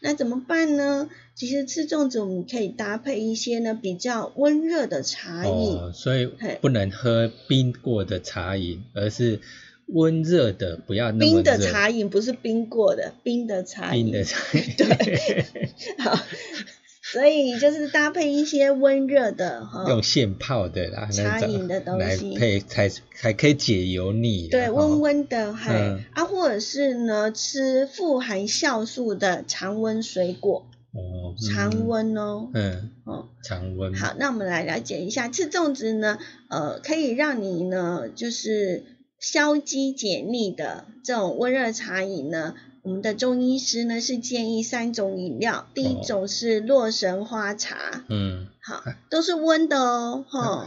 [0.00, 1.08] 那怎么办呢？
[1.34, 6.28] 其实吃粽子我们可以搭配一些呢比较温热的茶饮，哦，所以
[6.60, 9.40] 不能喝冰过的茶饮，而是
[9.86, 14.06] 温热的，不要那么冰的茶饮不是冰过的，冰的茶 饮。
[14.06, 14.64] 冰的茶饮。
[14.76, 15.46] 对
[15.98, 16.18] 好，
[17.12, 24.50] 所以就是搭配一些温热的哈，用现泡的茶饮的东来西配才才可以解油腻啦。
[24.50, 33.94] 对，吼温温的，还、嗯啊，或者是呢，吃富含酵素的常温水果，哦，常温哦，嗯，哦，常温。
[33.94, 36.18] 好，那我们来了解一下，吃粽子呢，
[36.50, 38.84] 呃，可以让你呢，就是
[39.18, 42.54] 消积解腻的这种温热茶饮呢。
[42.82, 50.66] 我们的中医师呢是建议三种饮料，第一哦种是洛神花茶，嗯，好，都是温的哦，哈、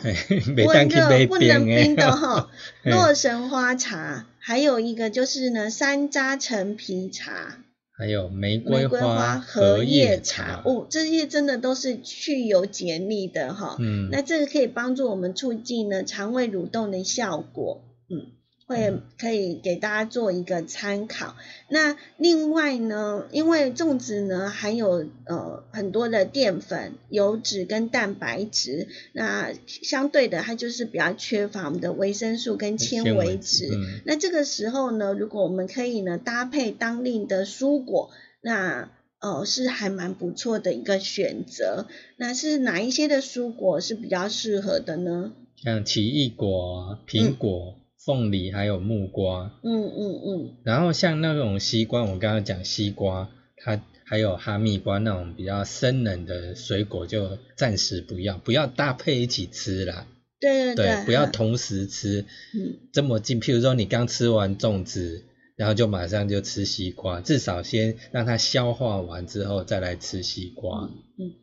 [0.58, 2.50] 温热不能冰的的哈。
[2.84, 7.60] 嘿洛神花茶，还有一个就是呢山楂陈皮茶、
[7.98, 10.62] 还有玫玫瑰瑰花荷荷叶茶茶，。
[10.66, 13.78] 哦，这些真的都是去油解腻的哈。
[13.80, 18.32] 嗯，那这个可以帮助我们促进呢肠胃蠕动的效果，嗯，
[18.72, 21.36] 会可以给大家做一个参考。
[21.68, 33.68] 那另外呢，因为粽子呢含有呃很多的淀粉、油脂跟蛋白质，那相对的它就是比较缺乏我们的维生素跟纤维质。
[33.74, 38.10] 嗯那这个时候呢，如果我们可以呢搭配当令的蔬果，
[38.42, 41.88] 那呃是还蛮不错的一个选择。
[42.18, 45.34] 那是哪一些的蔬果是比较适合的呢？
[45.58, 49.60] 像奇异果、苹果、凤梨还有木瓜。
[49.64, 60.08] 嗯嗯嗯，然后像那种西瓜，我刚刚讲西瓜，它还有哈密瓜那种比较生冷的水果，就暂时不要，不要搭配一起吃啦。
[60.40, 62.26] 对对对，不要同时吃，
[62.56, 63.40] 嗯这么近。
[63.40, 65.24] 譬如说你刚吃完粽子，
[65.56, 70.90] 然后就马上就吃西瓜，至少先让它消化完之后再来吃西瓜。
[71.20, 71.34] 嗯，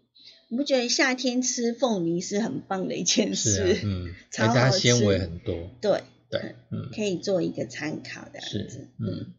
[0.50, 5.54] 你不觉得夏天吃凤梨是很棒的一件是啊事？，嗯， 超而且它纤维很多。
[5.80, 9.35] 对，对，嗯，可以做一个参考的样是子。，嗯，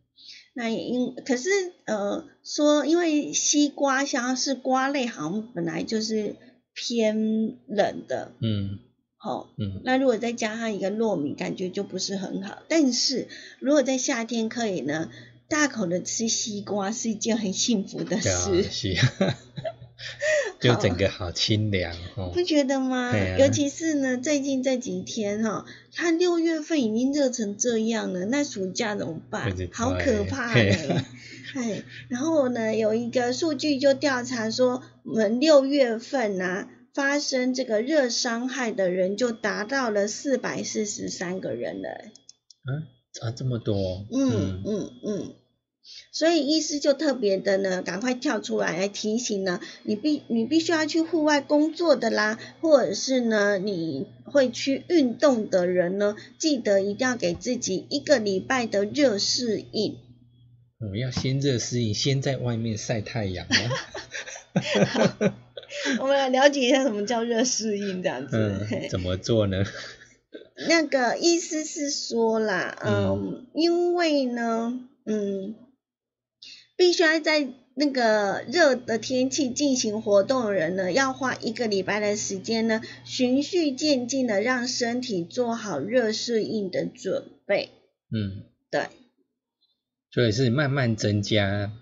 [0.54, 1.50] 那也因可是
[1.86, 6.36] 呃说，因为西瓜像是瓜类，好像本来就是
[6.74, 8.80] 偏冷的，嗯。
[9.18, 9.48] 吼。
[9.58, 12.64] 嗯，那如果再加上一个糯米，感觉就不是很好。
[12.70, 13.28] 但是
[13.60, 15.12] 如果在夏天可以呢，
[15.50, 18.96] 大口的吃西瓜是一件很幸福的事，是，
[20.60, 22.44] 就整个好清凉哦不。
[22.44, 23.12] 觉得吗？
[23.12, 29.56] 啊尤其是呢，最近这几天哈、它六月份已经热成这样了，那暑假怎么办？
[29.72, 31.04] 好可怕嘿嘞！
[31.56, 41.90] 哎，然后呢，有一个数据就调查说，我们六月份啊，发生这个热伤害的人就达到了四百四十三个人了。
[43.22, 43.76] 啊，这么多，
[44.12, 45.36] 嗯嗯嗯，
[46.12, 59.98] 所以医师就特别的呢，赶快跳出来来提醒呢，你必你必须要去户外工作的啦，或者是呢你会去运动的人呢，记得一定要给自己一个礼拜的热适应。
[60.92, 63.56] 我要先热适应，先在外面晒太阳啊。
[66.00, 68.38] 我们来了解一下什么叫热适应这样子。
[68.38, 69.64] 嗯，怎么做呢？
[70.68, 75.56] 那个意思是说啦，嗯，因为呢，嗯，
[76.80, 87.72] 必须要在那个热的天气进行活动的人呢，要花一个礼拜的时间呢，循序渐进的让身体做好热适应的准备。
[88.12, 88.88] 嗯，对，
[90.10, 91.74] 所以是慢慢增加，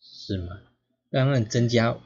[0.00, 0.60] 是吗？
[1.10, 1.96] 慢慢增加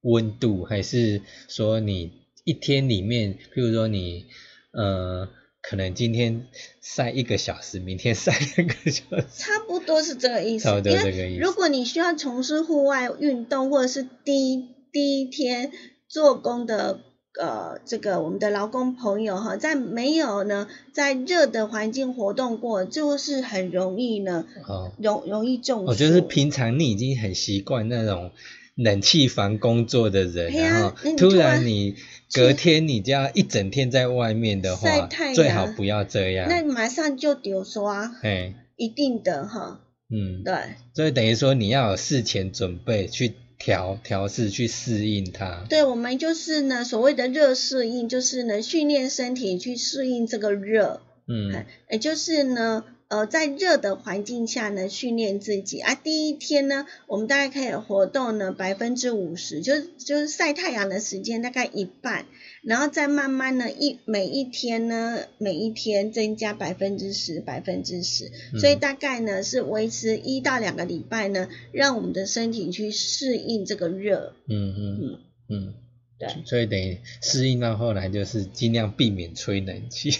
[0.00, 2.10] 温度，还是说你
[2.42, 4.26] 一天里面，譬如说你
[4.72, 5.28] 呃，
[5.62, 6.46] 可能今天
[6.80, 10.64] 晒一个小时，明天晒两个小时，差不多是这个意思。
[10.64, 15.70] 差不多这个意思如果你需要从事户外运动，或者是第一第一天
[16.08, 17.00] 做工的
[17.38, 25.86] 呃这个我们的劳工朋友哈，在没有呢在热的环境活动过，就是很容易呢哦，容容易中暑。
[25.86, 28.32] 我就是平常你已经很习惯那种
[28.74, 31.96] 冷气房工作的人，哎然后突然你
[32.32, 36.48] 隔天你就要一整天在外面的话最好不要这样。
[36.48, 40.54] 那马上就丢刷，哎，一定的哈，嗯，对。
[40.94, 45.64] 所以等于说你要有事前准备去调调试去适应它。
[45.68, 51.66] 对，我们就是呢，所谓的热适应，就是呢，训练身体去适应这个热，嗯。
[51.90, 55.96] 也就是呢，呃，在热的环境下呢，训练自己啊。
[55.96, 62.26] 第一天呢，我们大概可以活动呢百分之五十，就是就是晒太阳的时间大概一半，
[62.62, 68.30] 然后再慢慢呢一每一天呢，每一天增加百分之十，百分之十，
[68.60, 74.36] 所以嗯大概呢是维持一到两个礼拜呢，让我们的身体去适应这个热。
[74.46, 75.74] 嗯嗯嗯嗯，
[76.16, 76.28] 对。
[76.44, 80.12] 所以等于适应到后来就是尽量避免吹冷气。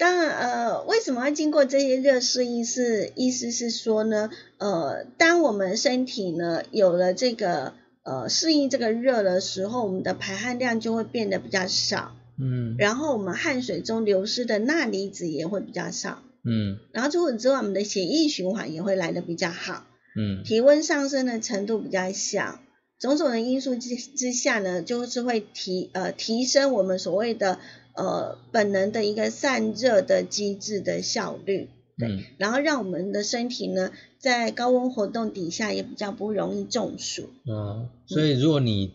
[0.00, 3.12] 当然，呃，为什么要经过这些热适应是？
[3.16, 19.84] 意思是说呢，呃，当我们身体呢有了这个呃适应这个热的时候，我们的排汗量就会变得比较少，嗯然后我们汗水中流失的钠离子也会比较少，嗯然后除此之外，我们的血液循环也会来的比较好，
[20.16, 22.58] 嗯体温上升的程度比较小。
[22.98, 27.58] 种种的因素之之下呢，就是会提呃提升我们所谓的
[27.94, 31.68] 呃本能的一个散热的机制的效率，
[32.02, 37.30] 嗯然后让我们的身体呢在高温活动底下也比较不容易中暑。
[37.44, 38.92] 嗯，所以如果你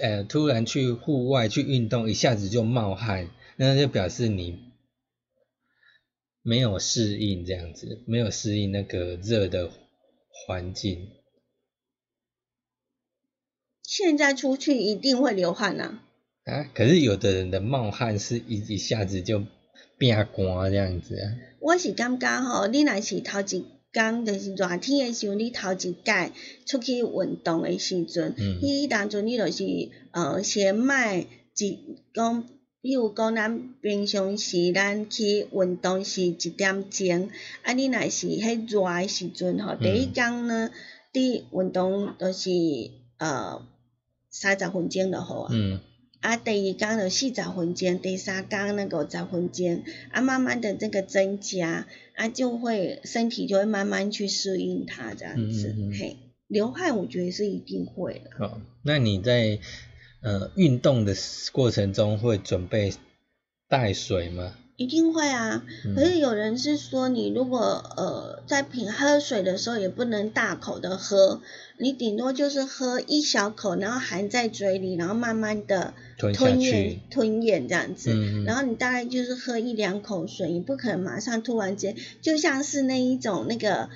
[0.00, 4.58] 呃突然去户外去运动，一下子就冒汗，那就表示你
[6.42, 9.70] 没有适应这样子，没有适应那个热的
[10.30, 11.08] 环境。
[13.82, 16.02] 现在出去一定会流汗啊，
[16.50, 19.44] 啊，可是有的人的冒汗是一一下子就
[19.96, 21.32] 变干这样子啊。
[21.60, 26.32] 我是感觉吼，你若是头一工就是热天的时候，你头一届
[26.66, 29.64] 出去运动的时阵，嗯迄、当阵你就是
[30.10, 31.20] 呃先卖
[31.56, 31.78] 一
[32.12, 32.44] 讲，
[32.82, 37.30] 比如讲咱平常时咱去运动是一点钟，
[37.62, 40.70] 啊你若是迄热诶时阵吼，第一工呢，
[41.12, 42.50] 你运动就是
[43.18, 43.62] 呃
[44.30, 45.50] 三十分钟就好啊。
[45.52, 45.80] 嗯
[46.20, 55.68] 啊，第二天有四十分钟，第三天那个五十分钟，啊，慢慢的这个增加，啊，就会身体就会慢慢去适应它这样子。
[55.68, 56.16] 嗯嗯嗯嘿，
[56.46, 58.44] 流汗我觉得是一定会的。
[58.44, 59.58] 哦，那你在
[60.20, 61.14] 呃运动的
[61.52, 62.92] 过程中会准备
[63.66, 64.54] 带水吗？
[64.80, 65.94] 一定会啊，嗯。
[65.94, 71.42] 可是有人是说，你如果呃在品喝水的时候也不能大口的喝，
[71.76, 78.10] 你顶多就是喝一小口，然后含在嘴里，然后慢慢的吞咽吞咽这样子。
[78.14, 83.90] 嗯，然后你大概就是喝一两口水，你不可能马上突然间，就像是那一种那个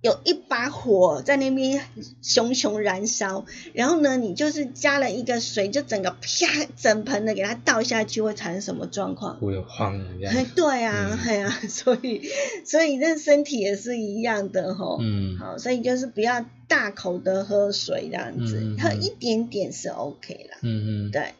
[0.00, 1.82] 有一把火在那边
[2.22, 3.44] 熊熊燃烧，
[3.74, 9.38] 然后呢，你就是加了一个水，就整个啪整盆的给它倒下去，会产生什么状况？
[9.38, 12.22] 会慌这哎样。，对啊，嗯哎呀、所以
[12.64, 14.98] 所以这身体也是一样的吼。
[15.02, 20.58] 嗯，好，所以就是不要大口的喝水这样子，嗯嗯嗯喝一点点是 OK 啦。
[20.62, 21.34] 嗯嗯，对，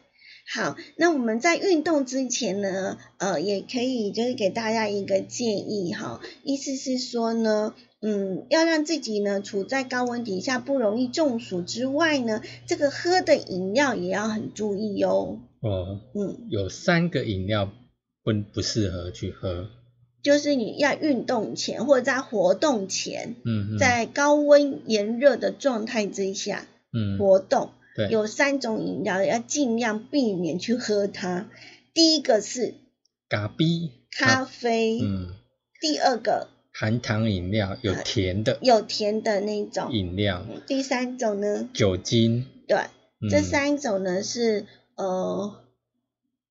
[0.53, 15.39] 好，那我们在运动之前呢，呃，也可以就是给大家一个建议哈，意思是说呢，嗯，要让自己呢处在高温底下不容易中暑之外呢，这个喝的饮料也要很注意哦。
[15.61, 17.71] 哦，嗯，有三个饮料
[18.23, 19.69] 不不适合去喝。
[20.23, 27.17] 就是你要运动前或者在活动前，嗯嗯，在高温炎热的状态之下嗯。
[27.17, 28.07] 活动，对。
[28.09, 31.49] 有三种饮料要尽量避免去喝它。
[31.93, 32.75] 第一个是
[33.29, 35.33] 咖啡，咖啡，嗯，
[35.79, 38.57] 第二个含糖饮料有甜的。
[38.61, 42.77] 有甜的那种，饮料，嗯第三种呢，酒精，对，
[43.21, 43.29] 嗯。
[43.29, 44.65] 这三种呢是
[44.95, 45.55] 呃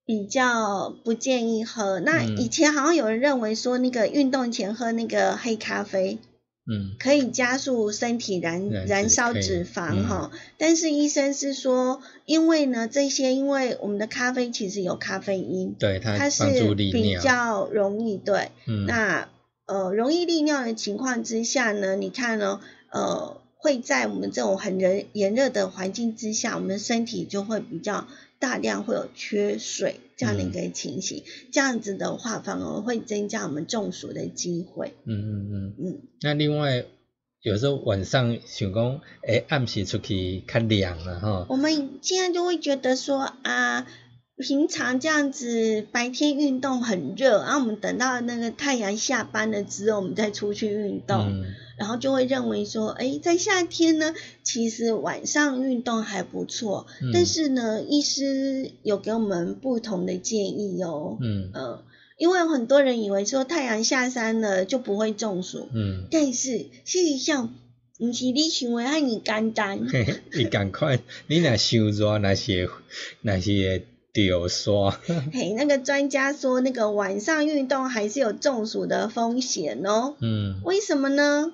[0.05, 2.01] 比较不建议喝。
[2.01, 2.37] 那嗯。
[2.37, 6.19] 以前好像有人认为说，那个运动前喝那个黑咖啡
[6.67, 6.95] 嗯。
[6.99, 10.05] 可以加速身体燃燃烧脂肪嗯。
[10.07, 18.51] 哈、但是医生是说，因为呢这些，因为我们的咖啡其实有咖啡因，对它它是比较容易对。
[18.67, 19.29] 嗯，那
[19.71, 22.61] 呃容易利尿的情况之下呢，你看呢，
[22.91, 28.09] 呃，会在我们这种很炎炎热的环境之下，我们身体就会比较
[28.41, 31.23] 大量会有缺水这样的一个情形。
[31.53, 34.95] 这样子的话，反而会增加我们中暑的机会。
[35.05, 36.85] 嗯嗯嗯，嗯，那另外
[37.43, 43.87] 有时候晚上想讲，诶，暗时出去较凉了哈，我们现在就会觉得说啊。
[44.41, 51.19] 平常这样子白天运动很热，然后我们等到那个太阳下班了之后，我们再出去运动。
[51.29, 51.45] 嗯。
[51.79, 57.11] 然后就会认为说，哎，在夏天呢，其实晚上运动还不错，嗯。
[57.15, 61.51] 但是呢，医师有给我们不同的建议哦，嗯。
[61.55, 61.83] 呃，
[62.19, 67.55] 因为有很多人以为说太阳下山了就不会中暑，嗯，但是事实上，
[67.99, 72.69] 不是你想的那么简单，嘿嘿，你赶快，你若伤热，那是
[73.23, 74.91] 那是会掉刷，
[75.33, 81.53] 嘿，那个专家说，那个晚上运动还是有中暑的风险哦，嗯为什么呢？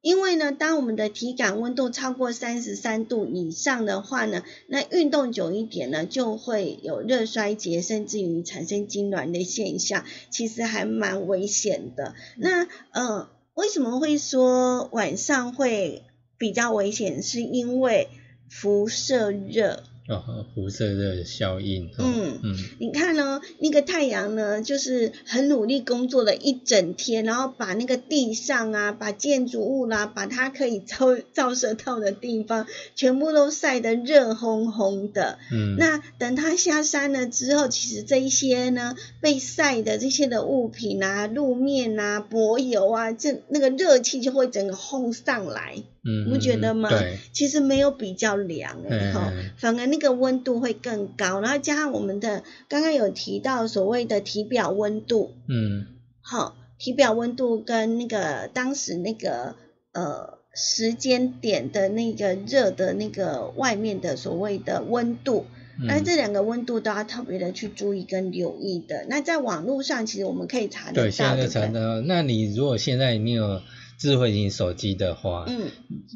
[0.00, 12.14] 因为呢，当我们的体感温度超过三十三度以上的话呢，那运动久一点呢，就会有热衰竭，甚至于产生痉挛的现象，其实还蛮危险的。
[12.36, 16.04] 那呃，为什么会说晚上会
[16.38, 17.20] 比较危险？
[17.22, 18.08] 是因为
[18.48, 19.82] 辐射热。
[20.08, 35.38] 哦，辐射热效应，哦嗯嗯你看呢，那个太阳呢，就是很努力工作了一整天，然后把那个地上啊，把建筑物啦、把它可以照照射到的地方，全部都晒得热烘烘的。
[35.52, 45.82] 嗯，那等它下山了之后，其实这一些呢被晒的这些的物品啊，路面啊、柏油啊，这那个热气就会整个烘上来。
[46.04, 46.88] 嗯，你不觉得吗？
[47.32, 55.86] 其实没有比较凉哎、嗯哈、嗯反而那个温度会更高，然后加上我们的刚刚有提到所谓的体表温度，嗯
[56.20, 59.56] 好，体表温度跟那个当时那个
[59.92, 65.46] 呃时间点的那个热的那个外面的所谓的温度，
[65.80, 69.06] 那、嗯，这两个温度都要特别的去注意跟留意的。
[69.08, 71.46] 那在网络上其实我们可以查得对，现到，在？
[71.48, 72.00] 查到。
[72.00, 73.60] 那你如果现在你有
[73.98, 75.70] 智慧型手机的话，嗯，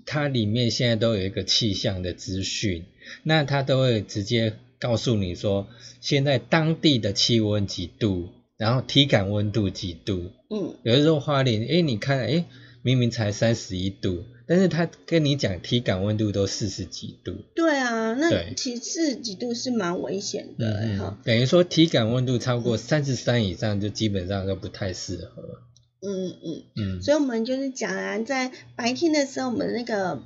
[0.06, 2.84] 它里面现在都有一个气象的资讯，
[3.24, 5.66] 那它都会直接告诉你说，
[6.00, 10.30] 现在当地的气温几度，然后体感温度几度。
[10.48, 12.44] 嗯，有的时候花莲，哎，你看，哎，
[12.82, 25.62] 明明才三十一度，但是他跟你讲体感温度都四十几度，对啊，那其实四十几度是蛮危险的、嗯，等于说体感温度超过三十三以上，就基本上都不太适合。
[26.02, 26.64] 嗯嗯。
[26.74, 30.20] 嗯所以我们就是讲啊，在白天的时候，我们那个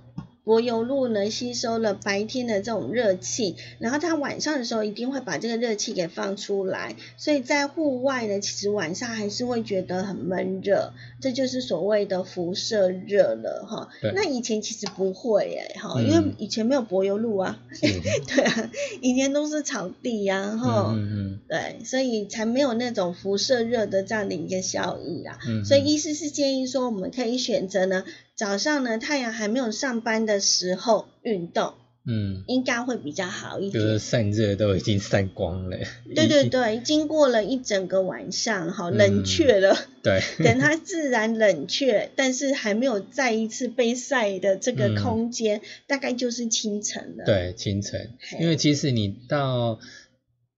[0.46, 14.12] 柏油路呢吸收了白天的这种热气，然后它晚上的时候一定会把这个热气给放出来，所以在户外呢，其实晚上还是会觉得很闷热，这就是所谓的辐射热了哈对。
[14.14, 17.80] 那以前其实不会耶哈，嗯因为以前没有柏油路啊，是
[18.32, 18.70] 对啊，
[19.00, 20.92] 以前都是草地呀、啊、哈。
[20.94, 25.38] 嗯嗯对，所以才没有那种辐射热的这样的一个效益啦。
[25.48, 28.04] 嗯，所以医师是建议说，我们可以选择呢，
[28.36, 31.72] 早上呢太阳还没有上班的时候运动，
[32.06, 33.82] 嗯，应该会比较好一点。
[33.82, 33.98] 就是。
[33.98, 35.78] 散热都已经散光了。
[36.14, 38.96] 对对对，经过了一整个晚上，哈，嗯。
[38.98, 49.80] 冷却了，对， 等它自然冷却，但是还没有再一次被晒的这个嗯空间，大概就是清晨了。，对，清晨，因为其实你到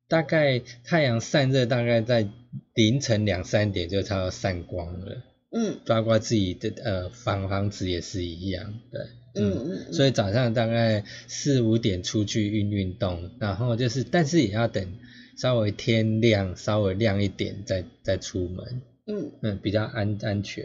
[0.09, 2.29] 大概太阳散热，大概在
[2.74, 5.80] 凌晨两三点就差不多散光了，嗯。
[5.86, 9.01] 包括自己的呃房房子也是一样，对，
[9.34, 9.84] 嗯嗯。
[9.88, 14.99] 嗯，所以早上大概四五点出去运运动，然后就是，但是也要等
[15.36, 19.30] 稍微天亮，稍微亮一点再再出门，嗯。
[19.42, 20.64] 嗯，比较安安全。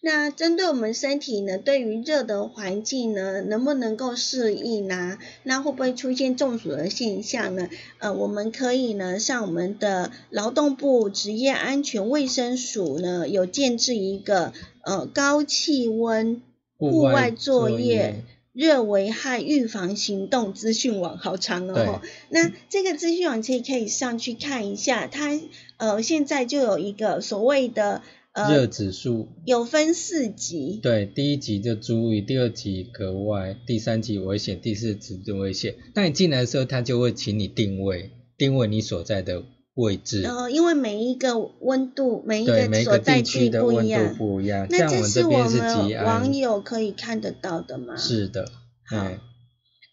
[0.00, 5.18] 那针对我们身体呢，对于热的环境呢，能不能够适应呢？
[5.42, 7.68] 那会不会出现中暑的现象呢？
[7.98, 16.42] 呃，我们可以呢，像我们的劳动部职业安全卫生署呢，有建制一个呃高气温
[16.76, 18.24] 户外作业。
[18.54, 25.38] 热危害预防行动资讯网好长哦，那这个资讯网其实可以上去看一下，它
[25.76, 28.02] 呃现在就有一个所谓的呃
[28.46, 35.74] 热指数有分四级，对，第一级就注意，第二级格外，第三级危险，第四级就危险。
[35.94, 40.22] 那你进来的时候，他就会请你定位，定位你所在的位置。
[40.24, 48.50] 呃，因为每一个温度，每一对，个每个所在地的温度不一样，那这是我边是吉们网，友可以看得到的吗？，是的，
[48.88, 49.20] 好哎。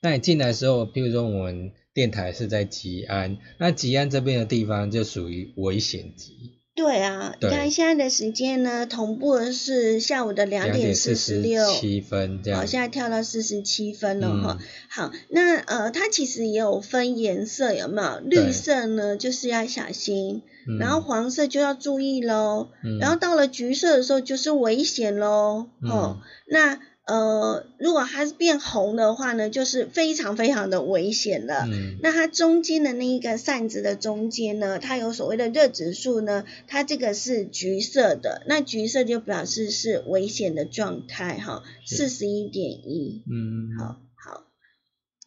[0.01, 11.71] 那你进来的时候，譬如说我们电台是在吉安，那吉安这边的地方就属于危险级，对啊，你对看现在的时间呢，同步的是下午的两点四十十六。
[11.71, 12.59] 七分这样。
[12.59, 18.19] 好，现在跳到四十七分了哈、嗯好，那呃，它其实也有分颜色，有没有？
[18.19, 25.67] 绿色呢，就是要小心，嗯然后黄色就要注意喽，嗯然后到了橘色的时候就是危险喽。
[25.81, 31.65] 嗯哦，那呃，如果它是变红的话呢，就是非常非常的危险了。
[31.67, 43.21] 嗯那它中间的那一个扇子的中间呢，它有所谓的热指数呢，它这个是橘色的，那橘色就表示是危险的状态哈，四十一点一。
[43.29, 43.97] 嗯，好，好，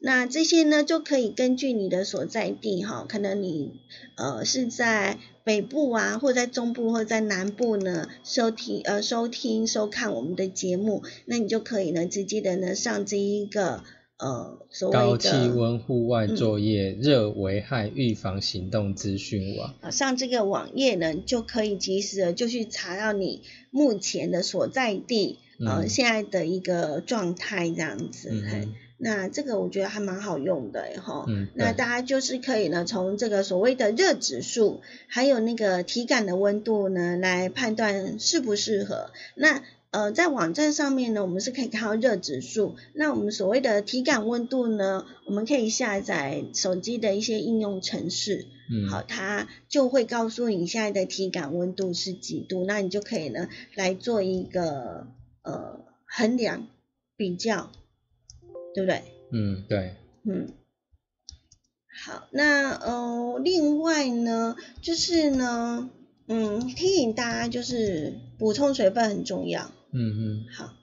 [0.01, 3.73] 那这些呢就可以根据你的所在地哈，可能你
[4.17, 13.83] 呃是在北部啊，或者在中部，或者在南部呢收听呃收听收看我们的节目，那你就可以呢直接的呢上这一个
[14.19, 19.75] 呃所谓的高气温户外嗯作业热危害预防行动资讯网。
[19.81, 23.43] 啊，上这个网页呢，就可以及时的就去查到你
[23.73, 28.31] 目前的所在地，呃，嗯现在的一个状态这样子。
[28.99, 31.25] 那这个我觉得还蛮好用的诶哈。
[31.29, 39.11] 嗯那大家就是可以呢，从这个所谓的热指数，还有那个体感的温度呢，来判断适不适合。
[39.35, 42.77] 那呃，在网站上面呢，我们是可以看到热指数。
[42.93, 48.45] 那我们所谓的体感温度呢，我们可以下载手机的一些应用程式。
[48.71, 55.07] 嗯，好，它就会告诉你现在的体感温度是几度，那你就可以呢来做一个
[55.43, 56.69] 呃衡量
[57.17, 57.71] 比较，
[58.79, 59.03] 对不对？
[59.33, 60.53] 嗯，对，嗯，
[62.05, 65.91] 好，那呃，另外呢，就是呢，
[66.29, 69.73] 嗯，提醒大家就是补充水分很重要。
[69.93, 70.75] 嗯嗯，好，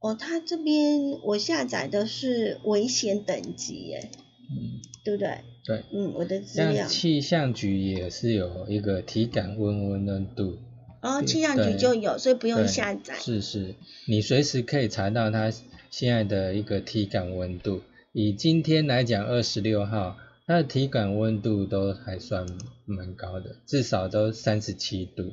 [0.00, 4.10] 哦，它这边我下载的是危险等级耶，
[4.50, 5.38] 嗯，对不对？
[5.64, 5.82] 对。
[5.94, 6.88] 嗯，我的资料像。
[6.88, 10.58] 气象局也是有一个体感温温温度，
[11.00, 13.16] 哦，对气象局就有，所以不用下载。
[13.18, 13.74] 是是，
[14.06, 15.50] 你随时可以查到它
[15.90, 17.82] 现在的一个体感温度。
[18.12, 20.16] 以今天来讲，二十六号，
[20.46, 22.46] 它的体感温度都还算
[22.84, 25.32] 蛮高的，至少都三十七度。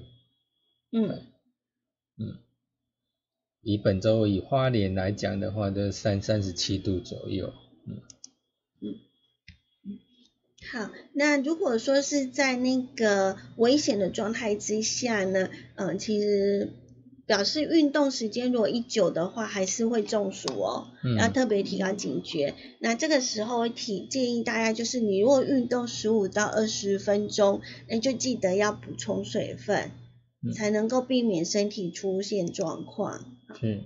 [0.91, 1.21] 嗯
[2.17, 2.37] 嗯，
[3.61, 7.53] 以本周以花莲来讲的话，都三三十七度左右。
[7.85, 8.01] 嗯
[10.71, 16.69] 好，那如果说是在那个危险的状态之下呢，嗯、其实
[17.25, 22.53] 表示运动时间如果一久的话，还是会中暑哦，嗯要特别提高警觉。
[22.79, 29.91] 那这个时候提建议大家就是，你如果运动十五到二十分钟，那就记得要补充水分，
[30.45, 33.23] 嗯才能够避免身体出现状况。
[33.61, 33.85] 嗯，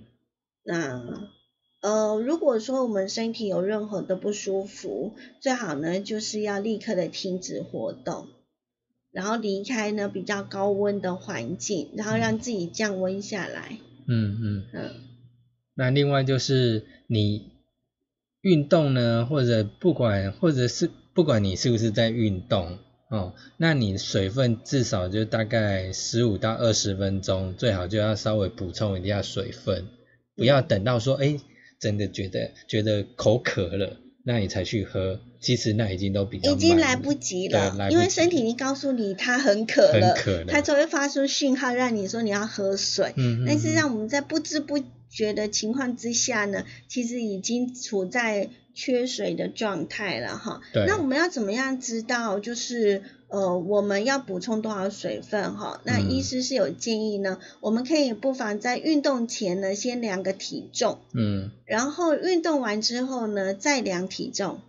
[0.64, 1.30] 那
[1.80, 8.26] 呃，如果说我们身体有任何的不舒服，最好呢就是要立刻的停止活动，
[9.18, 13.76] 然后离开呢比较高温的环境，然后让自己降温下来。
[14.06, 14.64] 嗯嗯。
[14.72, 14.94] 嗯，
[15.74, 17.50] 那另外就是你
[18.42, 22.78] 运动呢，或者不管或者是不管你是不是在运动
[23.10, 29.88] 哦，那你水分至少就大概十五到二十分钟，最好就要稍微补充一下水分，
[30.36, 31.40] 不要等到说哎
[31.80, 43.14] 真的觉得觉得口渴了，那你才去喝，其实那已经都比较已经慢来不及了，因为身体已经告诉你它很渴了，很渴了它就会发出讯号让你说你要喝水。
[43.16, 50.60] 嗯嗯但是嗯让我们在不知不觉的情况之下呢，其实已经处在缺水的状态了哈。
[50.72, 55.80] 对那我们要怎么样知道就是呃我们要补充多少水分哈？
[55.84, 64.60] 那嗯医师是有建议呢，我们可以不妨在运动前呢先量个体重，嗯然后运动完之后呢再量体重。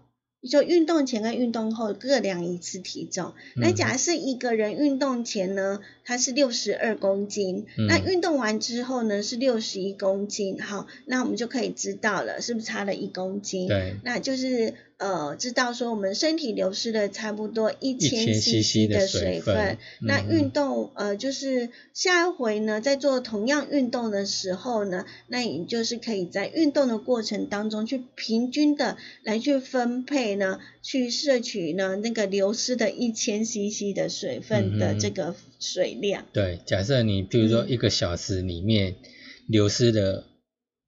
[0.48, 3.34] 就运动前跟运动后各量一次体重。
[3.56, 7.86] 那嗯假设一个人运动前呢，他是六十二公斤，嗯。
[7.86, 13.68] 那运动完之后呢是六十一公斤，好，那我们就可以知道了，是不是差了一公斤？
[13.68, 20.30] 对，那就是呃，知道说我们身体流失了差不多一千1000 CC 的水水分那嗯。
[20.32, 36.26] 运动呃，就是下一回呢，在做同样运动的时候呢，那你就是可以在运动的过程当中去平均的来去分配呢，去摄取呢那个流失的一千 CC 的水分的这个水量。
[36.34, 37.70] 对，假设你比如说嗯。
[37.70, 38.96] 一个小时里面
[39.48, 40.26] 流失了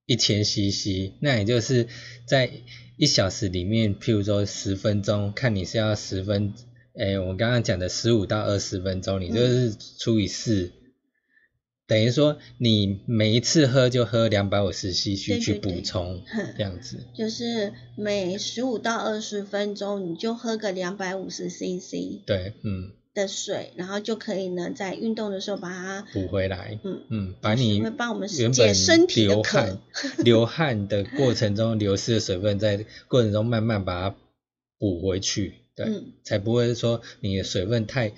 [0.05, 1.87] 一千 CC，那也就是
[2.25, 2.51] 在
[2.97, 6.53] 一小时里面，譬如说十分钟，看你是要十分，
[6.93, 10.71] 诶，我刚刚讲的十五到二十分钟，你就是除以四、
[11.87, 16.53] 等于说你每一次喝就喝两百五十 CC 去补充，哼。
[16.57, 16.99] 这样子。
[17.13, 26.79] 就是每十五到二十分钟，你就喝个两百五十 CC 对，嗯，的水，然后就可以呢，在运动的时候把它补回来。
[26.83, 29.79] 嗯嗯，把你会帮我们解原本身体的流渴汗
[30.19, 34.15] 流汗的过程中流失的水分，在过程中慢慢把它
[34.77, 38.13] 补回去，对，嗯才不会说你的水分太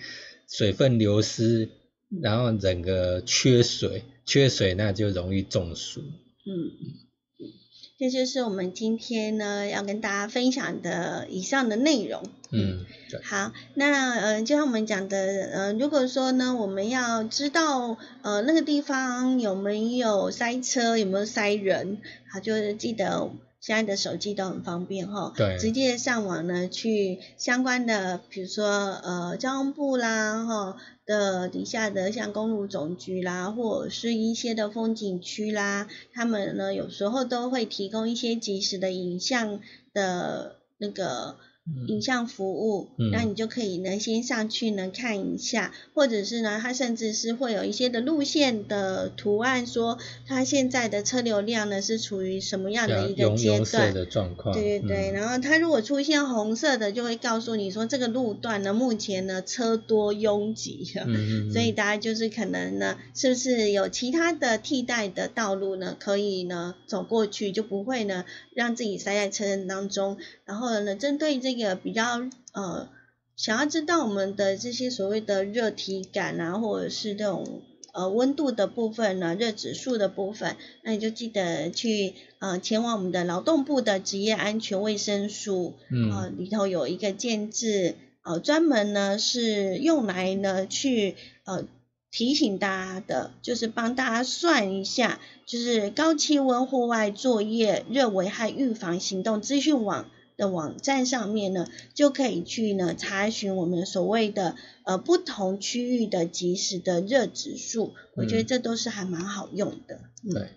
[0.48, 1.70] 水分流失，
[2.10, 6.02] 嗯然后整个缺水，缺水那就容易中暑。
[6.46, 6.72] 嗯，
[8.04, 12.22] 这就是我们今天呢要跟大家分享的以上的内容。
[12.52, 12.86] 嗯，
[13.24, 15.18] 好，那呃，就像我们讲的，
[15.54, 22.00] 呃，如果说呢，我们要知道呃那个地方有没有塞车，有没有塞人，
[22.30, 23.30] 好，就是记得
[23.66, 39.62] 现在的手机都很方便哈，对直接上网呢去相关的，比如说呃交通部啦哈的底下的像公路总局啦，或者是一些的风景区啦，他们呢有时候都会提供一些及时的影像
[39.94, 41.38] 的那个。
[41.88, 49.98] 影像服务，嗯那你就可以呢先上去呢看一下，或者是呢它甚至是会有一些的路线的图案，说
[50.28, 53.94] 它现在的车流量呢是处于什么样的一个阶段。
[53.94, 60.84] 的状况，对对对，嗯然后它如果出现红色的，就会告诉你说这个路段呢目前呢车多拥挤，
[61.52, 70.18] 所以大家就是可能呢，是不是有其他的替代的道路呢，可以呢走过去，就不会呢让自己塞在车阵当中。
[70.46, 72.22] 然后呢，针对这个比较
[72.54, 72.90] 呃
[73.36, 77.62] 想要知道我们的这些所谓的热体感啊，或者是这种
[77.94, 91.16] 呃温度的部分呢，热指数的部分，那你就记得去呃前往我们的劳动部的职业安全卫生署，嗯呃里头有一个建制，呃专门呢是用来呢去
[91.46, 91.66] 呃
[92.12, 100.06] 提醒大家的，就是帮大家算一下，就是高气温户外作业热危害预防行动资讯网。
[100.36, 110.02] 的网站上面呢，就可以去呢查询我们所谓的呃不同区域的即时的热指数，我觉得嗯这都是还蛮好用的。
[110.24, 110.50] 嗯，对，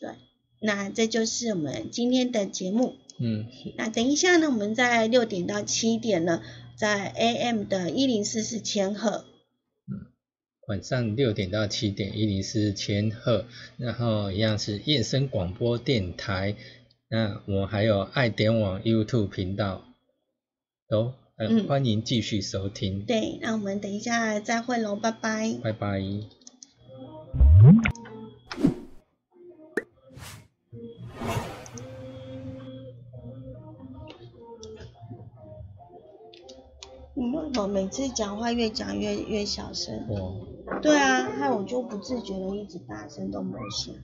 [0.00, 0.14] 对，
[0.60, 2.94] 那这就是我们今天的节目。
[3.16, 3.46] 嗯
[3.76, 6.42] 那等一下呢，我们在六点到七点呢，
[6.76, 9.24] 在 AM 的一零四四千赫，
[10.66, 13.46] 晚上六点到七点，一零四千赫，
[13.76, 16.56] 然后一样是燕声广播电台。
[17.16, 19.82] 那我还有爱点网 YouTube 频道，
[20.88, 25.56] 都、呃嗯欢迎继续收听，对，那我们等一下再会喽，拜拜。
[25.62, 26.00] 拜拜。
[26.00, 26.26] 你
[37.14, 40.04] 为什么每次讲话越讲越越小声？
[40.08, 40.48] 我
[40.82, 44.02] 对啊，害我就不自觉的一直大声都没事。